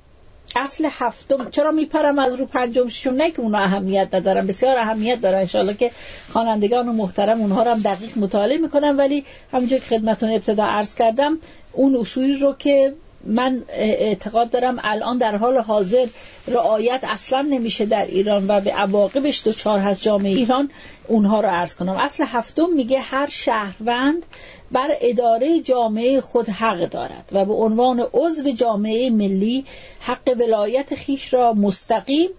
اصل 0.56 0.88
هفتم. 0.92 1.50
چرا 1.50 1.72
میپرم 1.72 2.20
از 2.20 2.34
رو 2.34 2.46
پنجم 2.46 2.88
ششم؟ 2.88 3.14
نه 3.14 3.32
که 3.32 3.40
اونا 3.40 3.58
اهمیت 3.58 4.08
ندارن. 4.14 4.48
بسیار 4.48 4.78
اهمیت 4.78 5.22
دارن. 5.22 5.40
انشالله 5.40 5.74
که 5.74 5.92
خوانندگان 6.34 6.90
و 6.90 6.94
محترم 6.94 7.42
اونها 7.42 7.64
رو 7.64 7.72
هم 7.72 7.80
دقیق 7.80 8.18
مطالعه 8.18 8.58
می‌کنن 8.58 8.96
ولی 8.96 9.26
همونجور 9.52 9.80
که 9.80 9.86
خدمتون 9.86 10.32
ابتدا 10.32 10.66
عرض 10.66 10.96
کردم 10.96 11.38
اون 11.74 11.96
اصولی 11.96 12.34
رو 12.34 12.56
که 12.60 12.94
من 13.24 13.64
اعتقاد 13.70 14.50
دارم 14.50 14.80
الان 14.84 15.18
در 15.18 15.36
حال 15.36 15.58
حاضر 15.58 16.08
رعایت 16.48 17.00
اصلا 17.04 17.42
نمیشه 17.42 17.86
در 17.86 18.06
ایران 18.06 18.46
و 18.48 18.62
به 18.62 18.72
عواقبش 18.72 19.48
چهار 19.48 19.80
هست 19.80 20.02
جامعه 20.02 20.32
ایران. 20.32 20.70
اونها 21.10 21.42
رو 21.42 21.50
عرض 21.50 21.76
کنم. 21.76 21.96
اصل 21.96 22.24
هفتم 22.28 22.70
میگه 22.76 23.00
هر 23.00 23.30
شهروند 23.30 24.26
بر 24.72 24.90
اداره 25.02 25.60
جامعه 25.60 26.22
خود 26.22 26.50
حق 26.50 26.90
دارد 26.90 27.30
و 27.32 27.46
به 27.46 27.54
عنوان 27.54 28.06
عضو 28.14 28.52
جامعه 28.52 29.10
ملی 29.10 29.66
حق 30.00 30.36
ولایت 30.40 30.96
خیش 30.96 31.34
را 31.34 31.54
مستقیم 31.54 32.30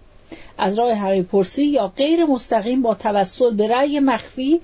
از 0.57 0.79
راه 0.79 0.93
حقی 0.93 1.21
پرسی 1.21 1.65
یا 1.65 1.87
غیر 1.87 2.25
مستقیم 2.25 2.81
با 2.81 2.95
توسل 2.95 3.53
به 3.55 3.67
رأی 3.67 3.99
مخفی 3.99 4.61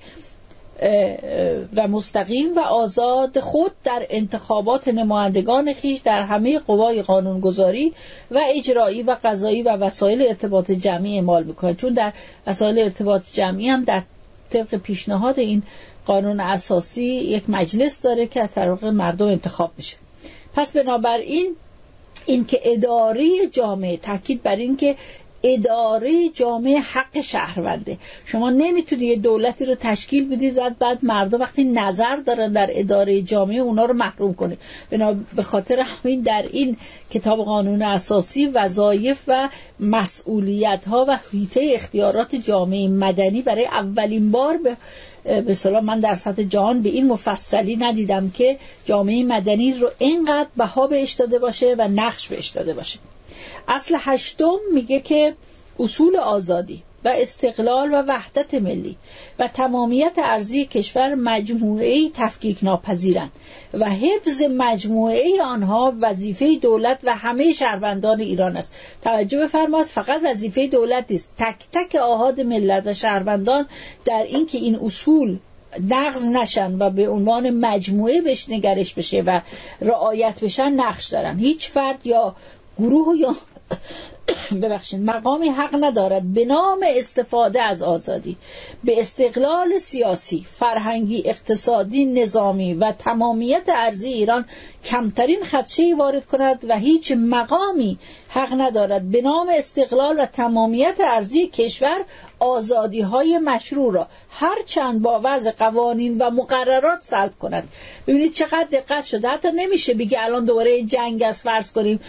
و 1.75 1.87
مستقیم 1.87 2.55
و 2.55 2.59
آزاد 2.59 3.39
خود 3.39 3.71
در 3.83 4.05
انتخابات 4.09 4.87
نمایندگان 4.87 5.73
خیش 5.73 5.99
در 5.99 6.21
همه 6.21 6.59
قوای 6.59 7.01
قانونگذاری 7.01 7.93
و 8.31 8.41
اجرایی 8.47 9.03
و 9.03 9.17
قضایی 9.23 9.61
و 9.61 9.69
وسایل 9.69 10.21
ارتباط 10.21 10.71
جمعی 10.71 11.15
اعمال 11.15 11.43
می‌کنه. 11.43 11.73
چون 11.73 11.93
در 11.93 12.13
وسایل 12.47 12.79
ارتباط 12.79 13.23
جمعی 13.33 13.69
هم 13.69 13.83
در 13.83 14.03
طبق 14.49 14.75
پیشنهاد 14.75 15.39
این 15.39 15.63
قانون 16.05 16.39
اساسی 16.39 17.05
یک 17.05 17.43
مجلس 17.47 18.01
داره 18.01 18.27
که 18.27 18.41
از 18.41 18.53
طریق 18.53 18.85
مردم 18.85 19.27
انتخاب 19.27 19.71
میشه. 19.77 19.97
پس 20.55 20.77
بنابراین 20.77 21.55
این 22.25 22.45
که 22.45 22.59
اداره 22.63 23.47
جامعه 23.51 23.97
تاکید 23.97 24.43
بر 24.43 24.55
این 24.55 24.77
که 24.77 24.95
اداره 25.43 26.29
جامعه 26.29 26.79
حق 26.79 27.21
شهرونده. 27.21 27.97
شما 28.25 28.49
نمی‌تونید 28.49 29.03
یه 29.03 29.15
دولتی 29.15 29.65
رو 29.65 29.75
تشکیل 29.75 30.35
بدید 30.35 30.57
و 30.57 30.69
بعد 30.79 30.99
مردم 31.03 31.41
وقتی 31.41 31.63
نظر 31.63 32.15
دارن 32.15 32.53
در 32.53 32.69
اداره 32.71 33.21
جامعه 33.21 33.59
اونا 33.59 33.85
رو 33.85 33.93
محروم 33.93 34.33
کنید 34.33 34.59
به 35.35 35.43
خاطر 35.43 35.79
همین 35.79 36.21
در 36.21 36.45
این 36.51 36.77
کتاب 37.09 37.39
قانون 37.45 37.81
اساسی 37.81 38.47
وظایف 38.47 39.23
و 39.27 39.49
مسئولیت 39.79 40.87
ها 40.87 41.05
و 41.07 41.19
حیطه 41.31 41.71
اختیارات 41.73 42.35
جامعه 42.35 42.87
مدنی 42.87 43.41
برای 43.41 43.65
اولین 43.65 44.31
بار 44.31 44.57
به 44.57 44.77
به 45.23 45.81
من 45.81 45.99
در 45.99 46.15
سطح 46.15 46.43
جهان 46.43 46.81
به 46.81 46.89
این 46.89 47.07
مفصلی 47.07 47.75
ندیدم 47.75 48.29
که 48.29 48.57
جامعه 48.85 49.23
مدنی 49.23 49.73
رو 49.73 49.91
اینقدر 49.97 50.49
بها 50.57 50.87
بهش 50.87 51.13
داده 51.13 51.39
باشه 51.39 51.75
و 51.77 51.87
نقش 51.87 52.27
بهش 52.27 52.47
داده 52.47 52.73
باشه. 52.73 52.99
اصل 53.67 53.97
هشتم 53.99 54.57
میگه 54.73 54.99
که 54.99 55.35
اصول 55.79 56.17
آزادی 56.17 56.83
و 57.05 57.09
استقلال 57.09 57.93
و 57.93 58.03
وحدت 58.07 58.53
ملی 58.53 58.97
و 59.39 59.47
تمامیت 59.47 60.13
ارزی 60.17 60.65
کشور 60.65 61.15
مجموعه 61.15 62.09
تفکیک 62.09 62.57
ناپذیرند 62.61 63.31
و 63.73 63.89
حفظ 63.89 64.41
مجموعه 64.41 65.41
آنها 65.43 65.93
وظیفه 66.01 66.55
دولت 66.55 66.99
و 67.03 67.15
همه 67.15 67.51
شهروندان 67.53 68.19
ایران 68.19 68.57
است. 68.57 68.73
توجه 69.01 69.39
بفرمایید 69.39 69.87
فقط 69.87 70.21
وظیفه 70.23 70.67
دولت 70.67 71.05
نیست. 71.09 71.33
تک 71.37 71.55
تک 71.71 71.95
آهاد 71.95 72.41
ملت 72.41 72.87
و 72.87 72.93
شهروندان 72.93 73.65
در 74.05 74.23
اینکه 74.23 74.57
این 74.57 74.75
اصول 74.75 75.37
نقض 75.89 76.27
نشن 76.27 76.77
و 76.79 76.89
به 76.89 77.09
عنوان 77.09 77.49
مجموعه 77.49 78.21
بهش 78.21 78.49
نگرش 78.49 78.93
بشه 78.93 79.21
و 79.21 79.39
رعایت 79.81 80.43
بشن 80.43 80.69
نقش 80.69 81.07
دارن. 81.07 81.39
هیچ 81.39 81.69
فرد 81.69 82.07
یا 82.07 82.35
گروہ 82.79 83.17
یا 83.17 83.31
ببخشید 84.61 84.99
مقامی 84.99 85.49
حق 85.49 85.75
ندارد 85.81 86.33
به 86.33 86.45
نام 86.45 86.85
استفاده 86.87 87.61
از 87.61 87.83
آزادی 87.83 88.37
به 88.83 88.99
استقلال 88.99 89.77
سیاسی 89.77 90.45
فرهنگی 90.49 91.23
اقتصادی 91.25 92.05
نظامی 92.05 92.73
و 92.73 92.91
تمامیت 92.91 93.69
ارزی 93.69 94.09
ایران 94.09 94.45
کمترین 94.83 95.43
خدشه 95.43 95.95
وارد 95.97 96.25
کند 96.25 96.65
و 96.69 96.77
هیچ 96.77 97.11
مقامی 97.11 97.99
حق 98.29 98.61
ندارد 98.61 99.11
به 99.11 99.21
نام 99.21 99.49
استقلال 99.53 100.19
و 100.19 100.25
تمامیت 100.25 100.99
ارزی 100.99 101.47
کشور 101.47 102.05
آزادی 102.39 103.01
های 103.01 103.37
مشروع 103.37 103.93
را 103.93 104.07
هر 104.29 104.57
چند 104.65 105.01
با 105.01 105.21
وضع 105.23 105.51
قوانین 105.51 106.17
و 106.17 106.29
مقررات 106.29 106.99
سلب 107.01 107.33
کند. 107.39 107.69
ببینید 108.07 108.33
چقدر 108.33 108.67
دقت 108.71 109.05
شده. 109.05 109.27
حتی 109.27 109.47
نمیشه 109.55 109.93
بگه 109.93 110.23
الان 110.23 110.45
دوباره 110.45 110.83
جنگ 110.83 111.23
از 111.27 111.41
فرض 111.41 111.71
کنیم 111.71 111.99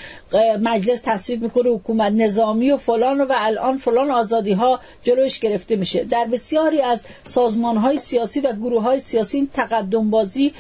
مجلس 0.61 1.00
تصویب 1.00 1.42
می‌کنه 1.42 1.70
حکومت 1.70 2.07
نظامی 2.10 2.70
و 2.70 2.76
فلان 2.76 3.20
و 3.20 3.32
الان 3.34 3.76
فلان 3.76 4.10
آزادی 4.10 4.52
ها 4.52 4.80
جلوش 5.02 5.38
گرفته 5.38 5.76
میشه. 5.76 6.04
در 6.04 6.24
بسیاری 6.32 6.80
از 6.80 7.04
سازمان 7.24 7.76
های 7.76 7.98
سیاسی 7.98 8.40
و 8.40 8.52
گروه 8.52 8.82
های 8.82 9.00
سیاسی 9.00 9.48
تقدم 9.52 10.10
بازی 10.10 10.52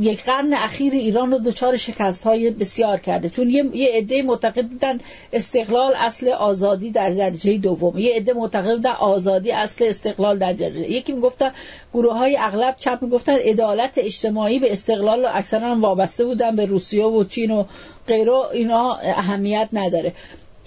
یک 0.00 0.24
قرن 0.24 0.54
اخیر 0.54 0.92
ایران 0.92 1.30
رو 1.30 1.38
دچار 1.38 1.76
شکست 1.76 2.24
های 2.24 2.50
بسیار 2.50 2.98
کرده. 2.98 3.30
چون 3.30 3.50
یه, 3.50 3.88
عده 3.94 4.22
معتقد 4.22 4.68
بودن 4.68 4.98
استقلال 5.32 5.94
اصل 5.96 6.28
آزادی 6.28 6.90
در 6.90 7.10
درجه 7.10 7.58
دوم. 7.58 7.98
یه 7.98 8.14
عده 8.14 8.32
معتقد 8.32 8.74
بودن 8.74 8.90
آزادی 8.90 9.52
اصل 9.52 9.84
استقلال 9.88 10.38
در 10.38 10.52
درجه 10.52 10.90
یکی 10.90 11.12
می‌گفتن 11.12 11.52
گروه 11.94 12.14
های 12.14 12.36
اغلب 12.36 12.76
چپ 12.78 12.98
می‌گفتن 13.02 13.34
عدالت 13.34 13.98
اجتماعی 13.98 14.58
به 14.58 14.72
استقلال 14.72 15.24
اکثرا 15.24 15.76
وابسته 15.80 16.24
بودن 16.24 16.56
به 16.56 16.64
روسیه 16.64 17.04
و 17.04 17.24
چین 17.24 17.50
و 17.50 17.64
غیره. 18.06 18.46
اینا 18.52 18.94
اهمیت 18.94 19.68
نداره. 19.72 20.12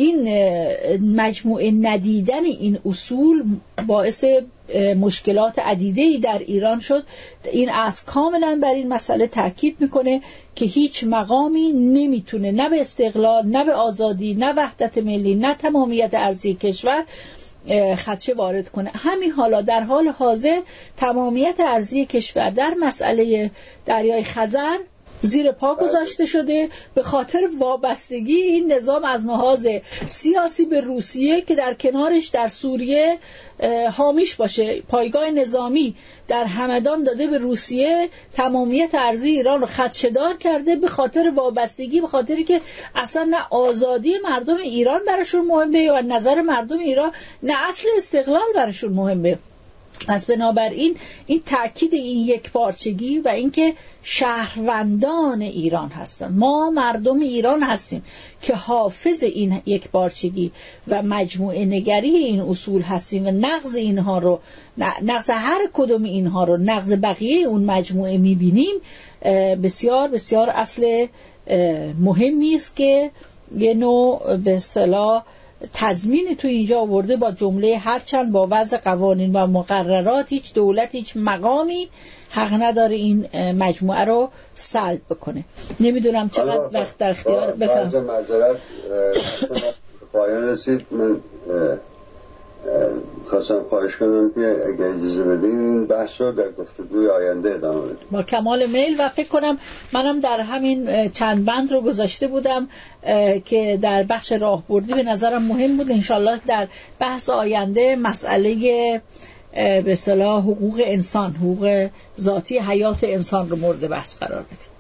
این 0.02 1.22
مجموعه 1.22 1.72
ندیدن 1.72 2.46
این 2.46 2.80
اصول 2.86 3.44
باعث 3.88 4.26
مشکلات 5.00 5.60
عدیده 5.60 6.18
در 6.18 6.40
ایران 6.40 6.80
شد. 6.80 7.04
این 7.52 7.70
از 7.70 8.06
کاملا 8.06 8.60
بر 8.62 8.74
این 8.74 8.88
مسئله 8.88 9.28
تاکید 9.28 9.76
می‌کنه 9.80 10.22
که 10.56 10.66
هیچ 10.66 11.04
مقامی 11.04 11.72
نمی‌تونه 11.72 12.52
نه 12.52 12.70
به 12.70 12.82
استقلال 12.82 13.46
نه 13.46 13.66
به 13.66 13.74
آزادی 13.74 14.34
نه 14.34 14.54
وحدت 14.54 14.98
ملی 14.98 15.36
نه 15.36 15.56
تمامیت 15.56 16.14
ارزی 16.14 16.54
کشور 16.54 17.06
خدشه 17.98 18.34
وارد 18.34 18.70
کنه. 18.70 18.92
همین 18.94 19.32
حالا 19.32 19.62
در 19.62 19.80
حال 19.80 20.08
حاضر 20.08 20.62
تمامیت 20.98 21.60
ارزی 21.60 22.06
کشور 22.06 22.50
در 22.50 22.74
مسئله 22.80 23.52
دریای 23.86 24.24
خزر 24.24 24.78
زیر 25.22 25.52
پا 25.52 25.76
گذاشته 25.76 26.26
شده. 26.26 26.70
به 26.96 27.04
خاطر 27.04 27.50
وابستگی 27.60 28.36
این 28.36 28.72
نظام 28.72 29.06
از 29.06 29.26
نهاز 29.26 29.68
سیاسی 30.08 30.66
به 30.66 30.82
روسیه 30.82 31.42
که 31.42 31.56
در 31.56 31.74
کنارش 31.74 32.28
در 32.28 32.50
سوریه 32.50 33.18
حامیش 33.98 34.36
باشه. 34.36 34.82
پایگاه 34.82 35.30
نظامی 35.30 35.96
در 36.28 36.44
همدان 36.44 37.04
داده 37.04 37.28
به 37.28 37.38
روسیه. 37.38 38.10
تمامیت 38.34 38.96
ارزی 38.96 39.30
ایران 39.30 39.62
رو 39.62 39.68
خدشدار 39.68 40.38
کرده 40.38 40.76
به 40.76 40.88
خاطر 40.88 41.32
وابستگی 41.36 42.02
به 42.02 42.08
خاطر 42.08 42.42
که 42.42 42.62
اصلا 42.96 43.24
نه 43.24 43.48
آزادی 43.50 44.14
مردم 44.24 44.58
ایران 44.58 45.02
براشون 45.08 45.46
مهمه 45.46 45.92
و 45.92 46.02
نظر 46.08 46.42
مردم 46.42 46.80
ایران 46.80 47.12
نه 47.44 47.70
اصل 47.70 47.88
استقلال 47.98 48.54
براشون 48.56 48.94
مهمه. 48.94 49.38
پس 50.08 50.26
بنابراین 50.26 50.96
این 51.28 51.42
تاکید 51.46 51.94
این 51.94 52.28
یک 52.28 52.52
پارچگی 52.52 53.20
و 53.20 53.28
اینکه 53.28 53.74
شهروندان 54.04 55.42
ایران 55.42 55.90
هستند 55.90 56.38
ما 56.38 56.70
مردم 56.70 57.20
ایران 57.20 57.64
هستیم 57.64 58.04
که 58.42 58.56
حافظ 58.56 59.24
این 59.24 59.62
یک 59.66 59.90
پارچگی 59.90 60.52
و 60.88 61.02
مجموعه 61.02 61.66
نگری 61.66 62.10
این 62.10 62.40
اصول 62.40 62.82
هستیم 62.82 63.28
و 63.28 63.32
نقض 63.32 63.76
اینها 63.76 64.18
رو 64.18 64.40
نقض 65.02 65.30
هر 65.30 65.70
کدوم 65.74 66.04
اینها 66.04 66.44
رو 66.44 66.58
نقض 66.58 66.94
بقیه 66.94 67.48
اون 67.48 67.64
مجموعه 67.64 68.18
می‌بینیم 68.18 68.76
بسیار 69.64 70.08
بسیار 70.08 70.50
اصل 70.50 71.08
مهمی 72.00 72.56
است 72.56 72.76
که 72.76 73.12
یه 73.58 73.74
نوع 73.74 74.38
به 74.38 74.56
اصطلاح 74.56 75.24
تضمین 75.74 76.36
تو 76.36 76.48
اینجا 76.48 76.80
آورده 76.80 77.18
با 77.18 77.32
جمله 77.32 77.78
هرچند 77.78 78.32
با 78.32 78.48
وضع 78.52 78.78
قوانین 78.78 79.34
و 79.34 79.48
مقررات 79.48 80.26
هیچ 80.30 80.54
دولت 80.54 80.96
هیچ 80.96 81.14
مقامی 81.16 81.90
حق 82.30 82.54
نداره 82.54 82.96
این 82.96 83.30
مجموعه 83.52 84.06
رو 84.06 84.30
سلب 84.56 85.02
بکنه. 85.10 85.44
نمی‌دونم 85.80 86.30
چقدر 86.30 86.70
وقت 86.74 86.98
در 86.98 87.10
اختیار 87.10 87.52
بفهم 87.52 88.16
پایان 90.14 90.44
رسید. 90.44 90.86
من 90.92 91.20
خواستم 93.26 93.64
خواهش 93.70 93.96
کنم 93.96 94.32
که 94.36 94.64
اگر 94.68 94.86
اجازه 94.86 95.24
بدین 95.24 95.86
بحث 95.86 96.22
رو 96.22 96.32
در 96.32 96.52
گفتگوی 96.52 97.08
آینده 97.08 97.50
ادامه 97.50 97.82
بدیم. 97.82 98.08
با 98.12 98.24
کمال 98.24 98.66
میل 98.66 98.96
و 99.00 99.10
فکر 99.10 99.28
کنم 99.28 99.58
منم 99.94 100.20
در 100.20 100.40
همین 100.40 101.10
چند 101.10 101.46
بند 101.46 101.72
رو 101.72 101.82
گذاشته 101.82 102.28
بودم 102.28 102.68
که 103.46 103.80
در 103.82 104.04
بخش 104.04 104.32
راهبردی 104.32 104.94
به 104.94 105.04
نظرم 105.04 105.42
مهم 105.44 105.78
بود. 105.78 105.92
انشالله 105.92 106.40
در 106.48 106.68
بحث 107.00 107.30
آینده 107.30 107.96
مسئله 107.96 109.02
به 109.86 109.96
صلاح 109.96 110.44
حقوق 110.44 110.82
انسان 110.86 111.32
حقوق 111.32 111.88
ذاتی 112.22 112.60
حیات 112.60 113.04
انسان 113.04 113.50
رو 113.50 113.56
مورد 113.56 113.90
بحث 113.90 114.18
قرار 114.18 114.42
بدیم. 114.42 114.72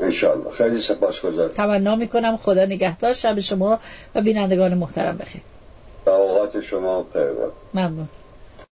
انشالله 0.00 0.50
خیلی 0.50 0.80
سپاسگزارم. 0.80 1.52
تمنا 1.52 1.96
می‌کنم. 1.96 2.36
خدا 2.36 2.64
نگهدار. 2.64 3.12
شب 3.12 3.40
شما 3.40 3.78
و 4.14 4.20
بینندگان 4.20 4.74
محترم 4.74 5.18
بخیر. 5.18 5.40
به 6.06 6.12
اوقات 6.12 6.60
شما 6.60 7.08
خیر 7.12 7.32
ممنون. 7.74 8.10